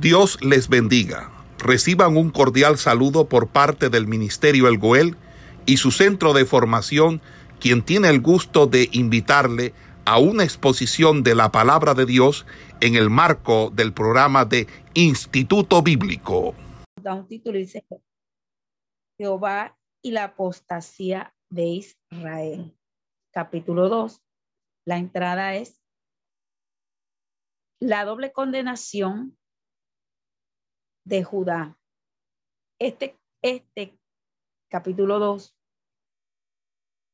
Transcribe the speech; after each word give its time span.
Dios 0.00 0.38
les 0.42 0.68
bendiga. 0.68 1.30
Reciban 1.58 2.18
un 2.18 2.28
cordial 2.28 2.76
saludo 2.76 3.30
por 3.30 3.48
parte 3.48 3.88
del 3.88 4.06
Ministerio 4.06 4.68
El 4.68 4.76
Goel 4.76 5.16
y 5.64 5.78
su 5.78 5.90
centro 5.90 6.34
de 6.34 6.44
formación, 6.44 7.22
quien 7.60 7.82
tiene 7.82 8.10
el 8.10 8.20
gusto 8.20 8.66
de 8.66 8.90
invitarle 8.92 9.72
a 10.04 10.18
una 10.18 10.44
exposición 10.44 11.22
de 11.22 11.34
la 11.34 11.50
palabra 11.50 11.94
de 11.94 12.04
Dios 12.04 12.44
en 12.82 12.94
el 12.94 13.08
marco 13.08 13.70
del 13.70 13.94
programa 13.94 14.44
de 14.44 14.66
Instituto 14.92 15.80
Bíblico. 15.80 16.54
Da 17.00 17.14
un 17.14 17.26
título 17.26 17.56
dice 17.56 17.82
Jehová 19.18 19.78
y 20.02 20.10
la 20.10 20.24
apostasía 20.24 21.34
de 21.48 21.64
Israel. 22.12 22.76
Capítulo 23.32 23.88
2. 23.88 24.20
La 24.84 24.98
entrada 24.98 25.54
es 25.54 25.80
la 27.80 28.04
doble 28.04 28.32
condenación 28.32 29.35
de 31.06 31.22
Judá. 31.22 31.78
Este, 32.78 33.18
este 33.42 33.98
capítulo 34.68 35.18
2, 35.18 35.56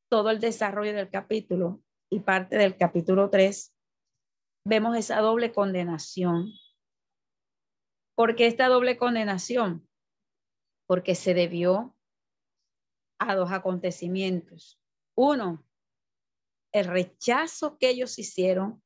todo 0.09 0.31
el 0.31 0.39
desarrollo 0.39 0.93
del 0.93 1.09
capítulo 1.09 1.81
y 2.09 2.19
parte 2.19 2.57
del 2.57 2.75
capítulo 2.75 3.29
3, 3.29 3.73
vemos 4.65 4.97
esa 4.97 5.19
doble 5.19 5.53
condenación. 5.53 6.51
¿Por 8.15 8.35
qué 8.35 8.47
esta 8.47 8.67
doble 8.67 8.97
condenación? 8.97 9.87
Porque 10.87 11.15
se 11.15 11.33
debió 11.33 11.95
a 13.19 13.35
dos 13.35 13.51
acontecimientos. 13.51 14.81
Uno, 15.15 15.65
el 16.73 16.85
rechazo 16.85 17.77
que 17.77 17.89
ellos 17.89 18.17
hicieron 18.17 18.83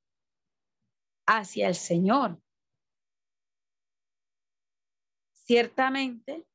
hacia 1.26 1.70
el 1.70 1.76
Señor. 1.76 2.42
Ciertamente, 5.48 6.46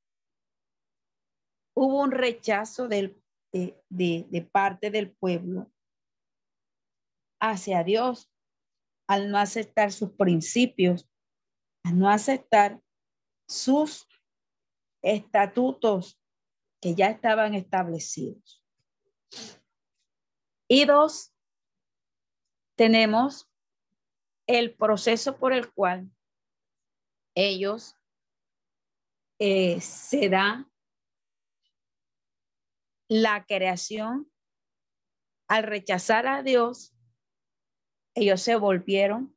hubo 1.75 2.03
un 2.03 2.11
rechazo 2.11 2.89
de, 2.89 3.19
de 3.51 4.49
parte 4.53 4.91
del 4.91 5.11
pueblo 5.11 5.73
hacia 7.41 7.85
Dios 7.85 8.31
al 9.09 9.31
no 9.31 9.39
aceptar 9.39 9.93
sus 9.93 10.11
principios, 10.13 11.09
al 11.85 11.99
no 11.99 12.11
aceptar 12.11 12.83
sus 13.49 14.07
estatutos 15.03 16.21
que 16.83 16.95
ya 16.95 17.07
estaban 17.07 17.55
establecidos. 17.55 18.63
Y 20.69 20.85
dos, 20.85 21.35
tenemos 22.77 23.51
el 24.47 24.75
proceso 24.75 25.39
por 25.39 25.55
el 25.55 25.73
cual 25.73 26.11
ellos 27.35 27.97
eh, 29.45 29.81
se 29.81 30.29
da 30.29 30.71
la 33.09 33.45
creación 33.45 34.31
al 35.49 35.65
rechazar 35.65 36.29
a 36.29 36.45
Dios, 36.45 36.97
ellos 38.15 38.41
se 38.41 38.55
volvieron 38.55 39.37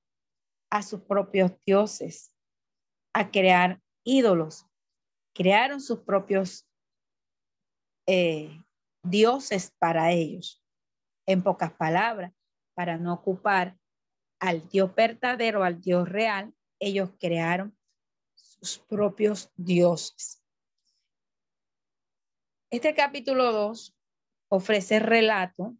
a 0.70 0.84
sus 0.84 1.02
propios 1.02 1.54
dioses, 1.66 2.36
a 3.16 3.32
crear 3.32 3.82
ídolos, 4.04 4.68
crearon 5.34 5.82
sus 5.82 6.02
propios 6.02 6.70
eh, 8.06 8.64
dioses 9.02 9.74
para 9.80 10.12
ellos. 10.12 10.64
En 11.26 11.42
pocas 11.42 11.74
palabras, 11.74 12.32
para 12.76 13.00
no 13.00 13.12
ocupar 13.12 13.76
al 14.40 14.70
Dios 14.70 14.94
verdadero, 14.94 15.64
al 15.64 15.82
Dios 15.82 16.08
real, 16.08 16.54
ellos 16.80 17.10
crearon 17.20 17.76
sus 18.66 18.80
propios 18.80 19.52
dioses. 19.56 20.44
Este 22.70 22.94
capítulo 22.94 23.52
2 23.52 23.96
ofrece 24.50 25.00
relato 25.00 25.76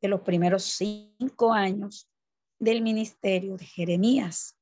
de 0.00 0.08
los 0.08 0.22
primeros 0.22 0.64
cinco 0.64 1.52
años 1.52 2.10
del 2.58 2.82
ministerio 2.82 3.56
de 3.56 3.66
Jeremías, 3.66 4.58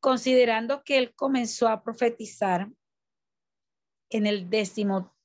considerando 0.00 0.82
que 0.82 0.98
él 0.98 1.14
comenzó 1.14 1.68
a 1.68 1.82
profetizar 1.82 2.70
en 4.10 4.26
el 4.26 4.50
décimo 4.50 5.16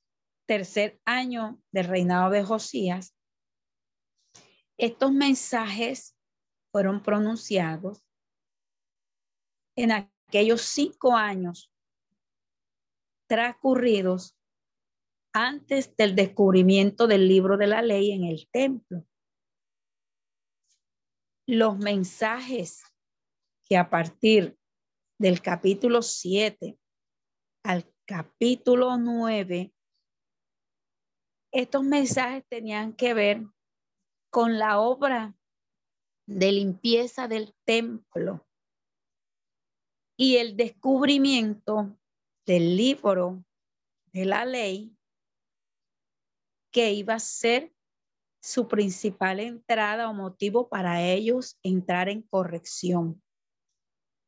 tercer 0.46 1.00
año 1.04 1.60
del 1.72 1.84
reinado 1.86 2.30
de 2.30 2.42
Josías 2.42 3.14
estos 4.78 5.10
mensajes 5.10 6.16
fueron 6.70 7.02
pronunciados 7.02 8.07
en 9.78 9.92
aquellos 9.92 10.62
cinco 10.62 11.14
años 11.14 11.72
transcurridos 13.28 14.36
antes 15.32 15.94
del 15.96 16.16
descubrimiento 16.16 17.06
del 17.06 17.28
libro 17.28 17.56
de 17.56 17.68
la 17.68 17.80
ley 17.80 18.10
en 18.10 18.24
el 18.24 18.48
templo. 18.50 19.06
Los 21.46 21.78
mensajes 21.78 22.82
que 23.68 23.76
a 23.76 23.88
partir 23.88 24.58
del 25.16 25.40
capítulo 25.40 26.02
7 26.02 26.76
al 27.62 27.88
capítulo 28.04 28.96
9, 28.96 29.72
estos 31.52 31.84
mensajes 31.84 32.44
tenían 32.48 32.94
que 32.94 33.14
ver 33.14 33.46
con 34.28 34.58
la 34.58 34.80
obra 34.80 35.36
de 36.26 36.50
limpieza 36.50 37.28
del 37.28 37.54
templo 37.64 38.47
y 40.18 40.36
el 40.36 40.56
descubrimiento 40.56 41.96
del 42.44 42.76
libro 42.76 43.42
de 44.12 44.26
la 44.26 44.44
ley 44.44 44.94
que 46.70 46.92
iba 46.92 47.14
a 47.14 47.20
ser 47.20 47.72
su 48.42 48.68
principal 48.68 49.40
entrada 49.40 50.10
o 50.10 50.14
motivo 50.14 50.68
para 50.68 51.02
ellos 51.02 51.58
entrar 51.62 52.10
en 52.10 52.22
corrección. 52.22 53.22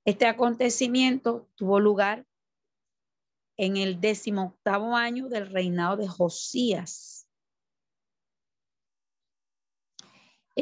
Este 0.06 0.26
acontecimiento 0.26 1.50
tuvo 1.56 1.78
lugar 1.80 2.26
en 3.58 3.76
el 3.76 4.00
decimoctavo 4.00 4.96
año 4.96 5.28
del 5.28 5.50
reinado 5.50 5.98
de 5.98 6.08
Josías 6.08 7.20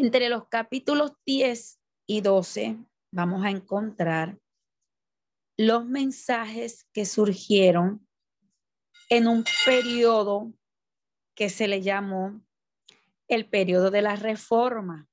Entre 0.01 0.29
los 0.29 0.47
capítulos 0.47 1.13
10 1.27 1.81
y 2.07 2.21
12 2.21 2.79
vamos 3.11 3.45
a 3.45 3.51
encontrar 3.51 4.39
los 5.59 5.85
mensajes 5.85 6.87
que 6.93 7.05
surgieron 7.05 8.07
en 9.11 9.27
un 9.27 9.45
periodo 9.67 10.53
que 11.35 11.51
se 11.51 11.67
le 11.67 11.83
llamó 11.83 12.41
el 13.27 13.49
periodo 13.49 13.91
de 13.91 14.01
la 14.01 14.15
reforma 14.15 15.09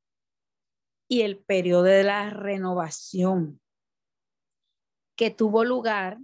y 1.10 1.22
el 1.22 1.40
periodo 1.40 1.84
de 1.84 2.04
la 2.04 2.30
renovación, 2.30 3.60
que 5.18 5.32
tuvo 5.32 5.64
lugar 5.64 6.20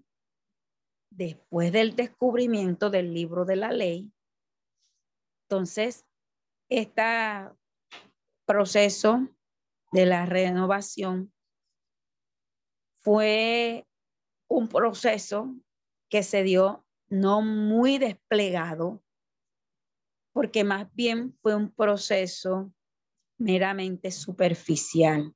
después 1.09 1.71
del 1.71 1.95
descubrimiento 1.95 2.91
del 2.91 3.13
libro 3.13 3.43
de 3.43 3.55
la 3.55 3.71
ley. 3.71 4.13
Entonces, 5.45 6.05
esta 6.69 7.55
proceso 8.45 9.27
de 9.91 10.05
la 10.05 10.25
renovación 10.25 11.33
fue 12.99 13.87
un 14.51 14.67
proceso 14.67 15.55
que 16.09 16.23
se 16.23 16.43
dio 16.43 16.85
no 17.09 17.41
muy 17.41 17.97
desplegado, 17.97 19.01
porque 20.33 20.63
más 20.63 20.93
bien 20.93 21.37
fue 21.41 21.55
un 21.55 21.73
proceso 21.73 22.73
meramente 23.37 24.11
superficial, 24.11 25.33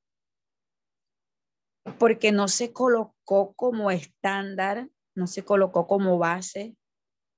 porque 1.98 2.34
no 2.34 2.50
se 2.50 2.74
colocó 2.74 3.54
como 3.56 3.90
estándar, 3.90 4.90
no 5.16 5.28
se 5.28 5.46
colocó 5.46 5.88
como 5.88 6.18
base, 6.18 6.76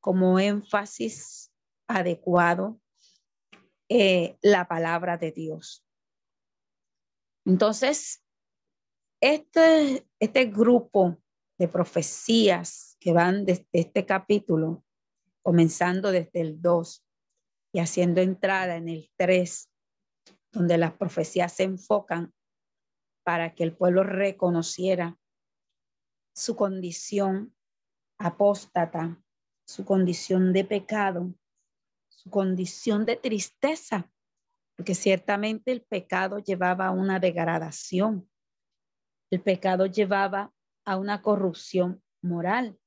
como 0.01 0.40
énfasis 0.40 1.51
adecuado 1.88 2.81
eh, 3.88 4.38
la 4.42 4.68
palabra 4.68 5.18
de 5.18 5.31
Dios. 5.31 5.86
Entonces, 7.46 8.24
este, 9.22 10.07
este 10.19 10.46
grupo 10.46 11.22
de 11.57 11.68
profecías 11.68 12.98
que 13.00 13.13
van 13.13 13.45
desde 13.45 13.68
este 13.74 14.06
capítulo, 14.06 14.83
comenzando 15.42 16.12
desde 16.12 16.42
el 16.42 16.62
2 16.62 17.06
y 17.74 17.80
haciendo 17.80 18.21
entrada 18.21 18.75
en 18.75 18.89
el 18.89 19.12
3, 19.18 19.69
donde 20.51 20.77
las 20.77 20.94
profecías 20.94 21.54
se 21.54 21.63
enfocan 21.63 22.33
para 23.24 23.54
que 23.56 23.63
el 23.63 23.75
pueblo 23.75 24.04
reconociera 24.04 25.18
su 26.33 26.56
condición 26.56 27.56
apóstata, 28.19 29.21
su 29.65 29.83
condición 29.86 30.53
de 30.53 30.63
pecado, 30.63 31.33
condición 32.30 33.06
de 33.06 33.15
tristeza, 33.15 34.12
porque 34.75 34.95
ciertamente 34.95 35.71
el 35.71 35.81
pecado 35.81 36.39
llevaba 36.39 36.88
a 36.88 36.92
una 36.92 37.19
degradación. 37.19 38.30
El 39.31 39.42
pecado 39.42 39.88
llevaba 39.88 40.53
a 40.88 40.95
una 40.95 41.22
corrupción 41.22 42.01
moral. 42.24 42.80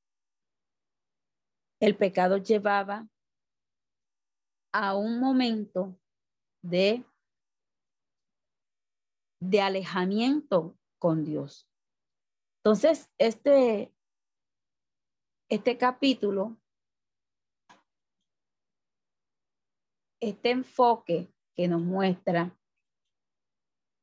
El 1.81 1.97
pecado 1.99 2.39
llevaba 2.39 3.07
a 4.73 4.97
un 4.97 5.21
momento 5.21 6.01
de, 6.63 7.05
de 9.43 9.61
alejamiento 9.61 10.79
con 10.99 11.25
Dios. 11.25 11.69
Entonces, 12.65 13.11
este, 13.19 13.95
este 15.51 15.77
capítulo, 15.77 16.59
este 20.23 20.53
enfoque 20.53 21.31
que 21.55 21.69
nos 21.69 21.83
muestra, 21.83 22.59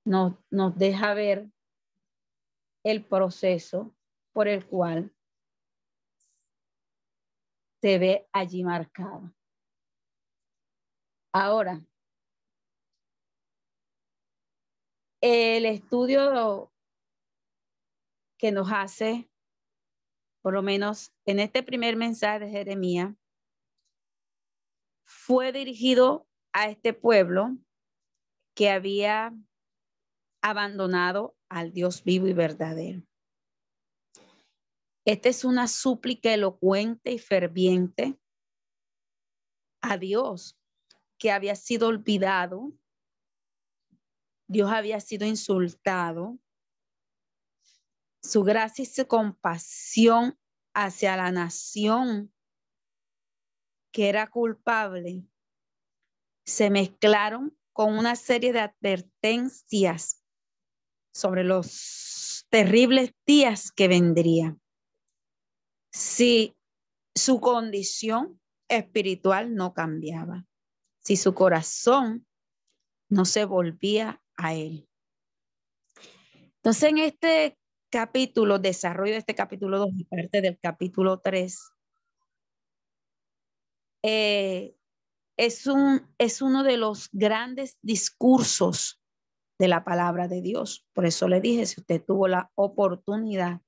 nos, 0.06 0.36
nos 0.52 0.78
deja 0.78 1.16
ver 1.16 1.52
el 2.90 3.04
proceso 3.04 3.94
por 4.32 4.48
el 4.48 4.66
cual 4.66 5.14
se 7.82 8.00
ve 8.00 8.30
allí 8.32 8.64
marcado. 8.64 9.34
Ahora, 11.34 11.86
el 15.20 15.66
estudio 15.66 16.72
que 18.38 18.54
nos 18.54 18.72
hace, 18.72 19.30
por 20.42 20.54
lo 20.54 20.62
menos 20.62 21.14
en 21.26 21.40
este 21.40 21.64
primer 21.64 21.98
mensaje 21.98 22.46
de 22.46 22.50
Jeremías, 22.50 23.14
fue 25.04 25.52
dirigido 25.52 26.26
a 26.54 26.70
este 26.70 26.94
pueblo 26.94 27.58
que 28.56 28.70
había 28.70 29.34
abandonado 30.42 31.37
al 31.50 31.72
Dios 31.72 32.04
vivo 32.04 32.28
y 32.28 32.34
verdadero. 32.34 33.04
Esta 35.06 35.30
es 35.30 35.46
una 35.46 35.68
súplica 35.68 36.34
elocuente 36.34 37.12
y 37.12 37.20
ferviente 37.20 38.20
a 39.82 39.98
Dios 39.98 40.60
que 41.18 41.32
había 41.32 41.56
sido 41.56 41.88
olvidado, 41.88 42.74
Dios 44.48 44.70
había 44.72 45.00
sido 45.00 45.26
insultado, 45.26 46.38
su 48.22 48.44
gracia 48.44 48.84
y 48.84 48.86
su 48.86 49.08
compasión 49.08 50.38
hacia 50.74 51.16
la 51.16 51.32
nación 51.32 52.34
que 53.92 54.10
era 54.10 54.28
culpable 54.28 55.26
se 56.46 56.70
mezclaron 56.70 57.58
con 57.74 57.98
una 57.98 58.16
serie 58.16 58.54
de 58.54 58.60
advertencias 58.60 60.24
sobre 61.18 61.44
los 61.44 62.46
terribles 62.50 63.12
días 63.26 63.72
que 63.72 63.88
vendrían. 63.88 64.62
Si 65.92 66.56
su 67.16 67.42
condición 67.42 68.40
espiritual 68.70 69.56
no 69.56 69.74
cambiaba, 69.74 70.46
si 71.00 71.18
su 71.18 71.34
corazón 71.34 72.28
no 73.10 73.26
se 73.26 73.46
volvía 73.46 74.22
a 74.36 74.54
él. 74.54 74.88
Entonces, 76.58 76.84
en 76.84 76.98
este 77.00 77.58
capítulo, 77.90 78.60
desarrollo 78.60 79.14
de 79.14 79.20
este 79.20 79.34
capítulo 79.34 79.80
2 79.80 79.90
y 79.98 80.04
parte 80.04 80.42
del 80.42 80.60
capítulo 80.60 81.20
3, 81.20 81.58
eh, 84.04 84.76
es, 85.36 85.66
un, 85.66 86.14
es 86.20 86.44
uno 86.44 86.64
de 86.64 86.78
los 86.78 87.10
grandes 87.12 87.78
discursos 87.82 89.02
de 89.60 89.68
la 89.68 89.84
palabra 89.84 90.28
de 90.28 90.42
Dios. 90.42 90.86
Por 90.94 91.06
eso 91.06 91.28
le 91.28 91.42
dije, 91.42 91.66
si 91.66 91.82
usted 91.82 92.04
tuvo 92.04 92.28
la 92.28 92.52
oportunidad 92.56 93.62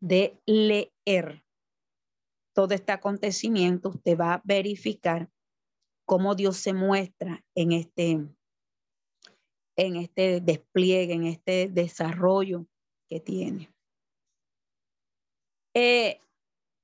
de 0.00 0.40
leer 0.46 1.44
todo 2.54 2.74
este 2.74 2.92
acontecimiento, 2.92 3.90
usted 3.90 4.18
va 4.18 4.34
a 4.34 4.42
verificar 4.44 5.30
cómo 6.06 6.34
Dios 6.34 6.56
se 6.56 6.72
muestra 6.72 7.44
en 7.54 7.72
este, 7.72 8.26
en 9.76 9.96
este 9.96 10.40
despliegue, 10.40 11.14
en 11.14 11.24
este 11.24 11.68
desarrollo 11.68 12.66
que 13.08 13.20
tiene. 13.20 13.72
Eh, 15.74 16.20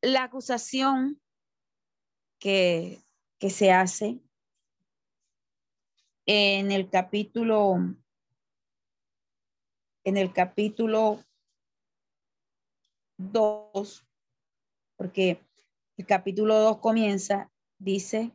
la 0.02 0.24
acusación 0.24 1.20
que, 2.38 3.02
que 3.38 3.50
se 3.50 3.70
hace 3.70 4.20
en 6.26 6.70
el 6.70 6.90
capítulo 6.90 7.96
en 10.04 10.16
el 10.16 10.32
capítulo 10.32 11.24
2, 13.18 14.06
porque 14.96 15.40
el 15.96 16.06
capítulo 16.06 16.58
2 16.58 16.78
comienza, 16.78 17.52
dice, 17.78 18.32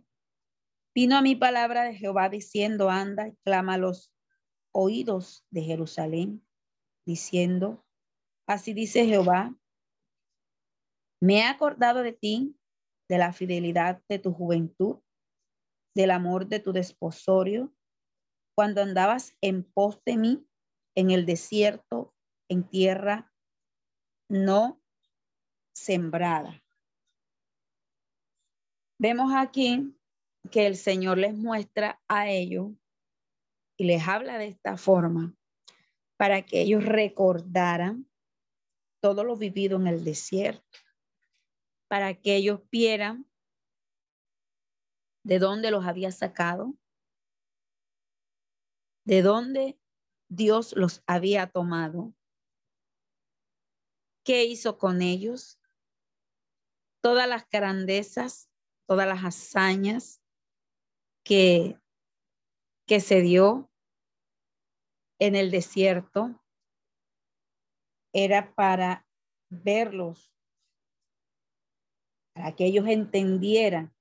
vino 0.95 1.17
a 1.17 1.21
mi 1.21 1.35
palabra 1.35 1.83
de 1.83 1.95
Jehová 1.95 2.29
diciendo, 2.29 2.89
anda, 2.89 3.33
clama 3.43 3.73
a 3.73 3.77
los 3.77 4.13
oídos 4.71 5.45
de 5.49 5.61
Jerusalén, 5.63 6.45
diciendo, 7.05 7.85
así 8.47 8.73
dice 8.73 9.05
Jehová, 9.05 9.55
me 11.19 11.39
he 11.39 11.43
acordado 11.43 12.03
de 12.03 12.13
ti, 12.13 12.55
de 13.09 13.17
la 13.17 13.33
fidelidad 13.33 14.01
de 14.07 14.19
tu 14.19 14.33
juventud, 14.33 14.99
del 15.95 16.11
amor 16.11 16.47
de 16.47 16.59
tu 16.59 16.73
desposorio, 16.73 17.73
cuando 18.55 18.81
andabas 18.81 19.35
en 19.41 19.63
pos 19.63 20.01
de 20.03 20.17
mí 20.17 20.46
en 20.97 21.11
el 21.11 21.27
desierto, 21.27 22.11
en 22.49 22.67
tierra 22.67 23.31
no 24.29 24.81
sembrada. 25.71 26.63
Vemos 28.99 29.31
aquí 29.35 29.95
que 30.49 30.65
el 30.65 30.75
Señor 30.75 31.19
les 31.19 31.35
muestra 31.35 32.01
a 32.07 32.31
ellos 32.31 32.71
y 33.77 33.83
les 33.83 34.07
habla 34.07 34.39
de 34.39 34.47
esta 34.47 34.75
forma 34.75 35.35
para 36.17 36.41
que 36.41 36.61
ellos 36.61 36.83
recordaran 36.83 38.09
todo 38.99 39.23
lo 39.23 39.37
vivido 39.37 39.77
en 39.77 39.85
el 39.85 40.03
desierto, 40.03 40.79
para 41.87 42.15
que 42.15 42.37
ellos 42.37 42.61
vieran 42.71 43.29
de 45.23 45.37
dónde 45.37 45.69
los 45.69 45.85
había 45.85 46.11
sacado, 46.11 46.73
de 49.05 49.21
dónde 49.21 49.79
Dios 50.29 50.73
los 50.75 51.03
había 51.07 51.47
tomado. 51.49 52.13
¿Qué 54.23 54.43
hizo 54.45 54.77
con 54.77 55.01
ellos? 55.01 55.59
Todas 57.01 57.27
las 57.29 57.47
grandezas, 57.49 58.49
todas 58.87 59.07
las 59.07 59.23
hazañas 59.23 60.21
que, 61.23 61.79
que 62.85 62.99
se 62.99 63.21
dio 63.21 63.71
en 65.19 65.35
el 65.35 65.49
desierto 65.49 66.43
era 68.13 68.53
para 68.53 69.07
verlos, 69.49 70.33
para 72.33 72.55
que 72.55 72.65
ellos 72.65 72.87
entendieran 72.87 73.95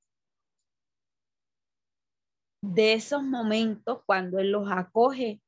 de 2.62 2.94
esos 2.94 3.22
momentos 3.22 4.02
cuando 4.06 4.38
Él 4.38 4.50
los 4.50 4.68
acoge 4.70 5.40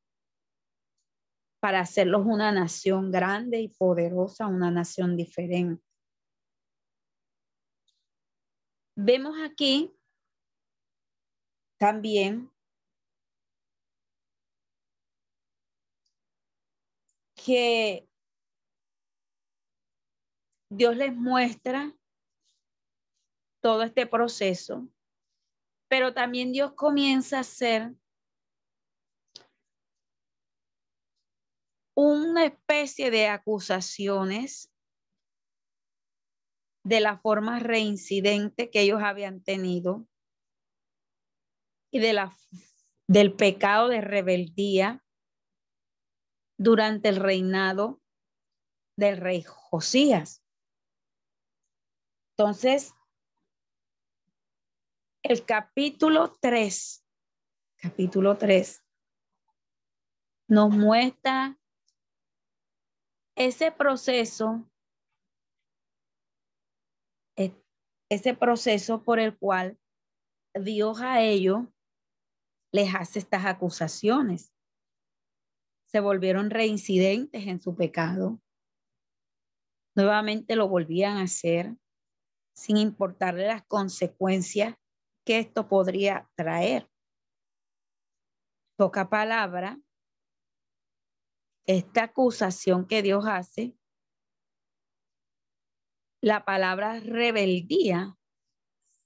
para 1.61 1.81
hacerlos 1.81 2.25
una 2.25 2.53
nación 2.53 3.11
grande 3.11 3.61
y 3.61 3.69
poderosa, 3.69 4.47
una 4.47 4.71
nación 4.71 5.17
diferente. 5.17 5.83
Vemos 8.95 9.37
aquí 9.45 9.93
también 11.79 12.51
que 17.35 18.09
Dios 20.69 20.97
les 20.97 21.15
muestra 21.15 21.95
todo 23.61 23.83
este 23.83 24.07
proceso, 24.07 24.89
pero 25.89 26.13
también 26.13 26.53
Dios 26.53 26.73
comienza 26.75 27.39
a 27.39 27.41
hacer 27.41 27.95
una 32.01 32.45
especie 32.45 33.11
de 33.11 33.27
acusaciones 33.27 34.73
de 36.85 37.01
la 37.01 37.19
forma 37.19 37.59
reincidente 37.59 38.71
que 38.71 38.83
ellos 38.83 39.03
habían 39.03 39.43
tenido 39.43 40.07
y 41.91 41.99
de 41.99 42.13
la, 42.13 42.37
del 43.09 43.35
pecado 43.35 43.89
de 43.89 44.01
rebeldía 44.01 45.05
durante 46.57 47.09
el 47.09 47.17
reinado 47.17 48.01
del 48.97 49.17
rey 49.17 49.43
Josías. 49.43 50.45
Entonces, 52.37 52.95
el 55.25 55.45
capítulo 55.45 56.33
3, 56.41 57.05
capítulo 57.83 58.39
3, 58.39 58.85
nos 60.47 60.71
muestra 60.71 61.59
ese 63.39 63.71
proceso, 63.71 64.69
e, 67.37 67.55
ese 68.11 68.35
proceso 68.35 69.05
por 69.05 69.21
el 69.21 69.39
cual 69.39 69.79
Dios 70.55 71.01
a 71.01 71.23
ellos 71.23 71.61
les 72.73 72.93
hace 72.95 73.21
estas 73.21 73.47
acusaciones. 73.47 74.53
Se 75.87 76.01
volvieron 76.01 76.51
reincidentes 76.51 77.47
en 77.47 77.63
su 77.63 77.77
pecado. 77.77 78.41
Nuevamente 79.95 80.57
lo 80.57 80.69
volvían 80.69 81.19
a 81.19 81.23
hacer 81.23 81.77
sin 82.57 82.77
importarle 82.77 83.47
las 83.47 83.65
consecuencias 83.67 84.75
que 85.25 85.39
esto 85.39 85.69
podría 85.69 86.29
traer. 86.35 86.91
Poca 88.77 89.09
palabra, 89.09 89.81
esta 91.69 92.05
acusación 92.05 92.87
que 92.87 93.03
Dios 93.03 93.27
hace, 93.27 93.77
la 96.23 96.47
palabra 96.47 96.99
rebeldía 96.99 98.17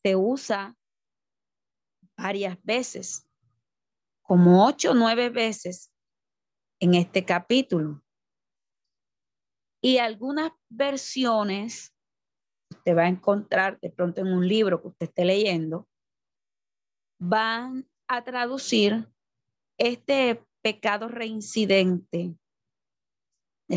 se 0.05 0.15
usa 0.15 0.77
varias 2.17 2.63
veces, 2.63 3.29
como 4.23 4.65
ocho 4.65 4.93
o 4.93 4.95
nueve 4.95 5.29
veces 5.29 5.93
en 6.81 6.95
este 6.95 7.25
capítulo. 7.25 8.01
Y 9.83 9.99
algunas 9.99 10.53
versiones, 10.69 11.93
usted 12.71 12.97
va 12.97 13.03
a 13.03 13.09
encontrar 13.09 13.81
de 13.81 13.91
pronto 13.91 14.21
en 14.21 14.29
un 14.29 14.47
libro 14.47 14.81
que 14.81 14.89
usted 14.89 15.07
esté 15.09 15.25
leyendo, 15.25 15.89
van 17.19 17.91
a 18.07 18.23
traducir 18.23 19.13
este 19.79 20.47
pecado 20.63 21.09
reincidente 21.09 22.37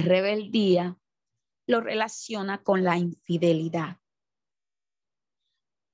rebeldía, 0.01 0.99
lo 1.67 1.81
relaciona 1.81 2.63
con 2.63 2.83
la 2.83 2.97
infidelidad. 2.97 3.99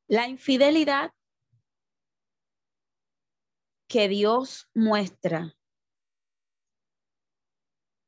La 0.08 0.28
infidelidad 0.28 1.14
que 3.88 4.08
Dios 4.08 4.70
muestra 4.74 5.56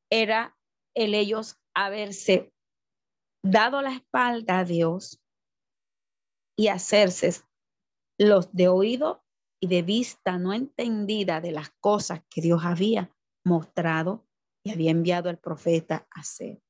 era 0.10 0.58
el 0.96 1.14
ellos 1.14 1.60
haberse 1.74 2.54
dado 3.44 3.82
la 3.82 3.94
espalda 3.94 4.60
a 4.60 4.66
Dios 4.66 5.22
y 6.58 6.68
hacerse 6.68 7.42
los 8.18 8.54
de 8.54 8.68
oído 8.68 9.26
y 9.60 9.68
de 9.68 9.82
vista 9.82 10.38
no 10.38 10.54
entendida 10.54 11.42
de 11.42 11.52
las 11.52 11.72
cosas 11.80 12.22
que 12.30 12.42
Dios 12.42 12.64
había 12.64 13.16
mostrado 13.44 14.28
y 14.64 14.72
había 14.72 14.92
enviado 14.92 15.30
al 15.30 15.38
profeta 15.38 16.08
a 16.12 16.22
hacer. 16.22 16.62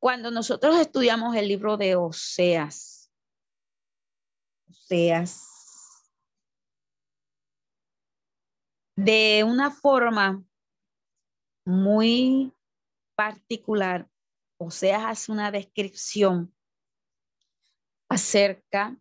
Cuando 0.00 0.30
nosotros 0.30 0.76
estudiamos 0.78 1.36
el 1.36 1.46
libro 1.46 1.76
de 1.76 1.94
Oseas, 1.94 3.12
Oseas, 4.68 5.48
de 8.96 9.44
una 9.46 9.70
forma 9.70 10.44
muy 11.64 12.52
particular, 13.14 14.10
Oseas 14.58 15.04
hace 15.04 15.32
una 15.32 15.50
descripción 15.50 16.52
acerca 18.08 18.96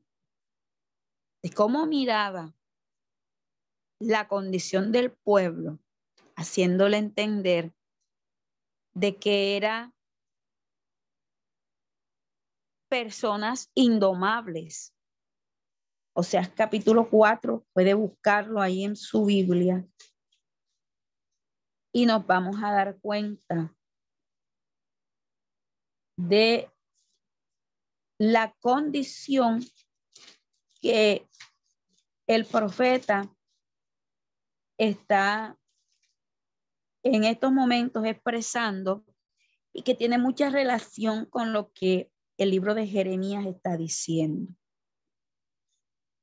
de 1.42 1.51
cómo 1.51 1.86
miraba 1.88 2.54
la 4.01 4.27
condición 4.27 4.91
del 4.91 5.12
pueblo, 5.12 5.79
haciéndole 6.36 6.98
entender 6.98 7.74
de 8.93 9.15
que 9.15 9.55
era 9.55 9.93
personas 12.89 13.72
indomables. 13.75 14.93
O 16.13 16.24
sea, 16.24 16.51
capítulo 16.53 17.10
4, 17.10 17.65
puede 17.74 17.93
buscarlo 17.93 18.60
ahí 18.60 18.84
en 18.84 18.96
su 18.96 19.25
Biblia. 19.25 19.88
Y 21.93 22.05
nos 22.05 22.25
vamos 22.25 22.58
a 22.62 22.72
dar 22.72 23.00
cuenta 23.00 23.74
de 26.17 26.70
la 28.17 28.53
condición 28.60 29.63
que 30.81 31.27
el 32.27 32.46
profeta 32.46 33.29
está 34.90 35.58
en 37.04 37.24
estos 37.24 37.52
momentos 37.52 38.06
expresando 38.06 39.06
y 39.74 39.84
que 39.84 39.96
tiene 39.96 40.18
mucha 40.18 40.50
relación 40.50 41.26
con 41.26 41.54
lo 41.54 41.72
que 41.72 42.12
el 42.38 42.52
libro 42.52 42.74
de 42.74 42.88
Jeremías 42.88 43.46
está 43.46 43.78
diciendo. 43.78 44.54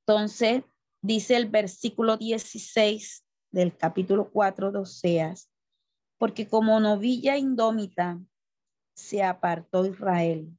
Entonces, 0.06 0.64
dice 1.02 1.36
el 1.36 1.48
versículo 1.48 2.16
16 2.16 3.24
del 3.50 3.76
capítulo 3.76 4.30
4 4.30 4.72
de 4.72 4.78
Oseas, 4.78 5.50
porque 6.18 6.48
como 6.48 6.80
novilla 6.80 7.36
indómita 7.36 8.20
se 8.94 9.22
apartó 9.22 9.86
Israel 9.86 10.58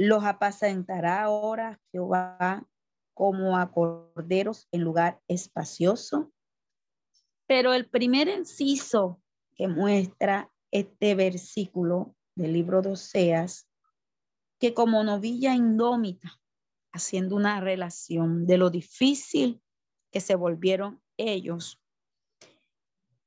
los 0.00 0.24
apacentará 0.24 1.24
ahora 1.24 1.78
Jehová 1.92 2.66
como 3.20 3.58
a 3.58 3.70
corderos 3.70 4.66
en 4.72 4.80
lugar 4.80 5.20
espacioso. 5.28 6.32
Pero 7.46 7.74
el 7.74 7.86
primer 7.86 8.28
inciso 8.28 9.20
que 9.54 9.68
muestra 9.68 10.50
este 10.70 11.14
versículo 11.14 12.16
del 12.34 12.54
libro 12.54 12.80
de 12.80 12.92
Oseas, 12.92 13.68
que 14.58 14.72
como 14.72 15.04
novilla 15.04 15.54
indómita, 15.54 16.40
haciendo 16.94 17.36
una 17.36 17.60
relación 17.60 18.46
de 18.46 18.56
lo 18.56 18.70
difícil 18.70 19.60
que 20.10 20.22
se 20.22 20.34
volvieron 20.34 21.02
ellos 21.18 21.78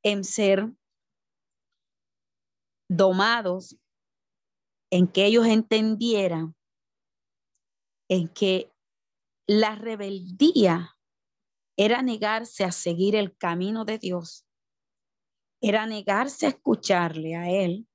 en 0.01 0.23
ser 0.23 0.73
domados, 2.89 3.77
en 4.89 5.07
que 5.07 5.27
ellos 5.27 5.45
entendieran 5.45 6.55
en 8.09 8.27
que 8.27 8.72
la 9.47 9.75
rebeldía 9.75 10.97
era 11.75 12.01
negarse 12.01 12.63
a 12.63 12.71
seguir 12.71 13.15
el 13.15 13.35
camino 13.35 13.85
de 13.85 13.97
Dios, 13.97 14.45
era 15.61 15.85
negarse 15.85 16.45
a 16.45 16.49
escucharle 16.49 17.35
a 17.35 17.49
Él. 17.49 17.87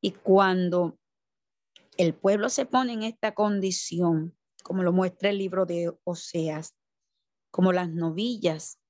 Y 0.00 0.12
cuando 0.12 0.98
el 1.96 2.14
pueblo 2.14 2.48
se 2.48 2.66
pone 2.66 2.92
en 2.92 3.02
esta 3.02 3.34
condición, 3.34 4.36
como 4.62 4.82
lo 4.82 4.92
muestra 4.92 5.30
el 5.30 5.38
libro 5.38 5.66
de 5.66 5.92
Oseas, 6.04 6.76
como 7.50 7.72
las 7.72 7.88
novillas, 7.90 8.80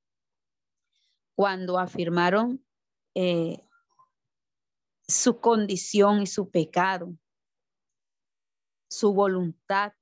cuando 1.34 1.78
afirmaron 1.78 2.64
eh, 3.14 3.64
su 5.06 5.40
condición 5.40 6.22
y 6.22 6.26
su 6.26 6.50
pecado, 6.50 7.16
su 8.90 9.12
voluntad 9.12 9.92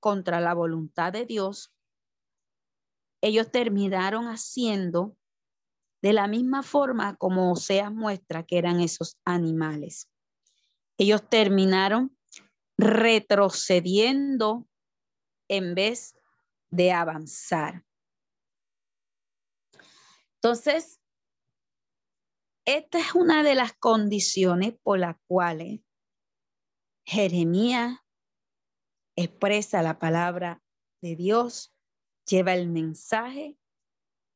contra 0.00 0.40
la 0.40 0.54
voluntad 0.54 1.12
de 1.12 1.26
Dios, 1.26 1.72
ellos 3.22 3.50
terminaron 3.50 4.26
haciendo 4.26 5.16
de 6.02 6.14
la 6.14 6.26
misma 6.26 6.62
forma 6.62 7.16
como 7.16 7.52
Oseas 7.52 7.92
muestra 7.92 8.42
que 8.44 8.58
eran 8.58 8.80
esos 8.80 9.18
animales. 9.24 10.10
Ellos 10.98 11.28
terminaron 11.28 12.16
retrocediendo 12.78 14.66
en 15.48 15.74
vez 15.74 16.14
de 16.70 16.92
avanzar. 16.92 17.84
Entonces, 20.36 21.00
esta 22.64 22.98
es 22.98 23.14
una 23.14 23.42
de 23.42 23.54
las 23.54 23.74
condiciones 23.74 24.74
por 24.82 24.98
las 24.98 25.16
cuales 25.26 25.80
Jeremías 27.04 27.98
expresa 29.24 29.82
la 29.82 29.98
palabra 29.98 30.62
de 31.00 31.16
Dios, 31.16 31.74
lleva 32.26 32.54
el 32.54 32.68
mensaje, 32.68 33.58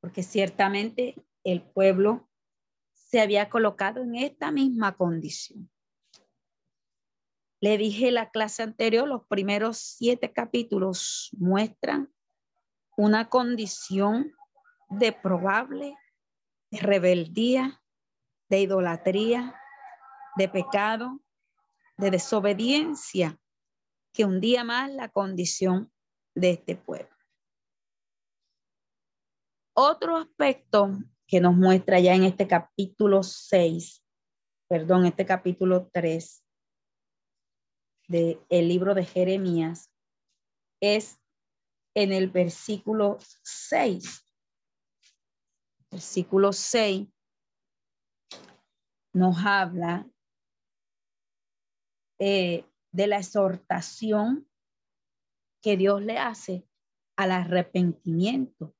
porque 0.01 0.23
ciertamente 0.23 1.15
el 1.45 1.63
pueblo 1.63 2.29
se 2.93 3.21
había 3.21 3.49
colocado 3.49 4.03
en 4.03 4.17
esta 4.17 4.51
misma 4.51 4.97
condición. 4.97 5.71
Le 7.61 7.79
dije 7.79 8.11
la 8.11 8.31
clase 8.31 8.63
anterior, 8.63 9.09
los 9.09 9.27
primeros 9.27 9.79
siete 9.79 10.33
capítulos 10.33 11.31
muestran 11.39 12.13
una 12.97 13.29
condición 13.29 14.35
de 14.91 15.13
probable 15.13 15.97
rebeldía, 16.71 17.83
de 18.49 18.61
idolatría, 18.61 19.55
de 20.37 20.49
pecado, 20.49 21.21
de 21.97 22.11
desobediencia 22.11 23.39
que 24.15 24.25
un 24.25 24.41
día 24.41 24.63
más 24.65 24.91
la 24.93 25.09
condición 25.09 25.93
de 26.35 26.51
este 26.51 26.77
pueblo. 26.77 27.15
Otro 29.77 30.17
aspecto 30.17 30.91
que 31.27 31.41
nos 31.41 31.57
muestra 31.57 31.99
ya 31.99 32.15
en 32.15 32.23
este 32.23 32.47
capítulo 32.47 33.25
6, 33.25 34.05
perdón, 34.69 35.05
este 35.05 35.27
capítulo 35.27 35.91
3 35.93 36.45
del 38.07 38.41
el 38.49 38.69
libro 38.69 38.95
de 38.95 39.05
Jeremías, 39.05 39.91
es 40.81 41.19
en 41.95 42.13
el 42.13 42.31
versículo 42.31 43.19
6. 43.43 44.25
Versículo 45.91 46.53
6 46.53 47.09
nos 49.13 49.37
habla 49.45 50.09
eh, 52.19 52.65
de 52.95 53.09
la 53.09 53.19
exhortación 53.19 54.49
que 55.61 55.77
Dios 55.77 56.01
le 56.01 56.17
hace 56.17 56.65
al 57.17 57.33
arrepentimiento. 57.33 58.73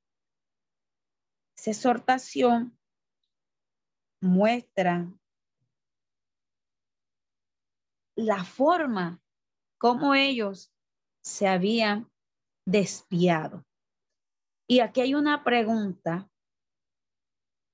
Esa 1.57 1.71
exhortación 1.71 2.79
muestra 4.21 5.11
la 8.15 8.45
forma 8.45 9.21
como 9.77 10.15
ellos 10.15 10.73
se 11.21 11.49
habían 11.49 12.09
despiado. 12.65 13.65
Y 14.65 14.79
aquí 14.79 15.01
hay 15.01 15.13
una 15.13 15.43
pregunta 15.43 16.29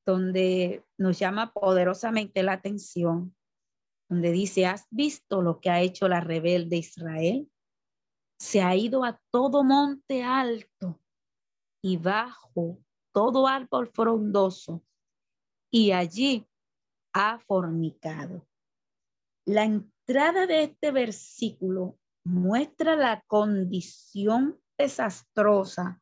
donde 0.08 0.84
nos 0.98 1.20
llama 1.20 1.54
poderosamente 1.54 2.42
la 2.42 2.54
atención, 2.54 3.36
donde 4.12 4.34
dice, 4.34 4.66
¿has 4.66 4.88
visto 4.90 5.42
lo 5.42 5.62
que 5.62 5.70
ha 5.70 5.80
hecho 5.80 6.10
la 6.10 6.20
rebelde 6.20 6.76
Israel? 6.76 7.50
Se 8.38 8.62
ha 8.62 8.76
ido 8.76 9.06
a 9.06 9.22
todo 9.32 9.64
monte 9.64 10.22
alto 10.22 11.00
y 11.82 11.96
bajo 11.96 12.78
todo 13.14 13.48
árbol 13.48 13.88
frondoso 13.88 14.84
y 15.72 15.94
allí 15.94 16.46
ha 17.14 17.40
fornicado. 17.40 18.46
La 19.46 19.64
entrada 19.64 20.46
de 20.46 20.64
este 20.64 20.92
versículo 20.92 21.98
muestra 22.26 22.98
la 22.98 23.22
condición 23.28 24.60
desastrosa, 24.78 26.02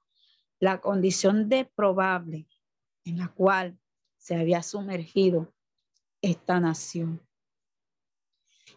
la 0.60 0.82
condición 0.82 1.48
deprobable 1.48 2.48
en 3.06 3.20
la 3.20 3.28
cual 3.28 3.80
se 4.18 4.36
había 4.36 4.63
sumergido 4.63 5.54
esta 6.24 6.60
nación, 6.60 7.22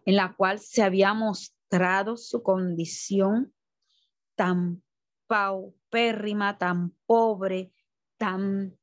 en 0.05 0.17
la 0.17 0.35
cual 0.35 0.59
se 0.59 0.83
había 0.83 1.15
mostrado 1.15 2.17
su 2.17 2.43
condición 2.43 3.55
tan 4.35 4.83
paupérrima, 5.27 6.59
tan 6.59 6.97
pobre, 7.07 7.73
tan 8.19 8.79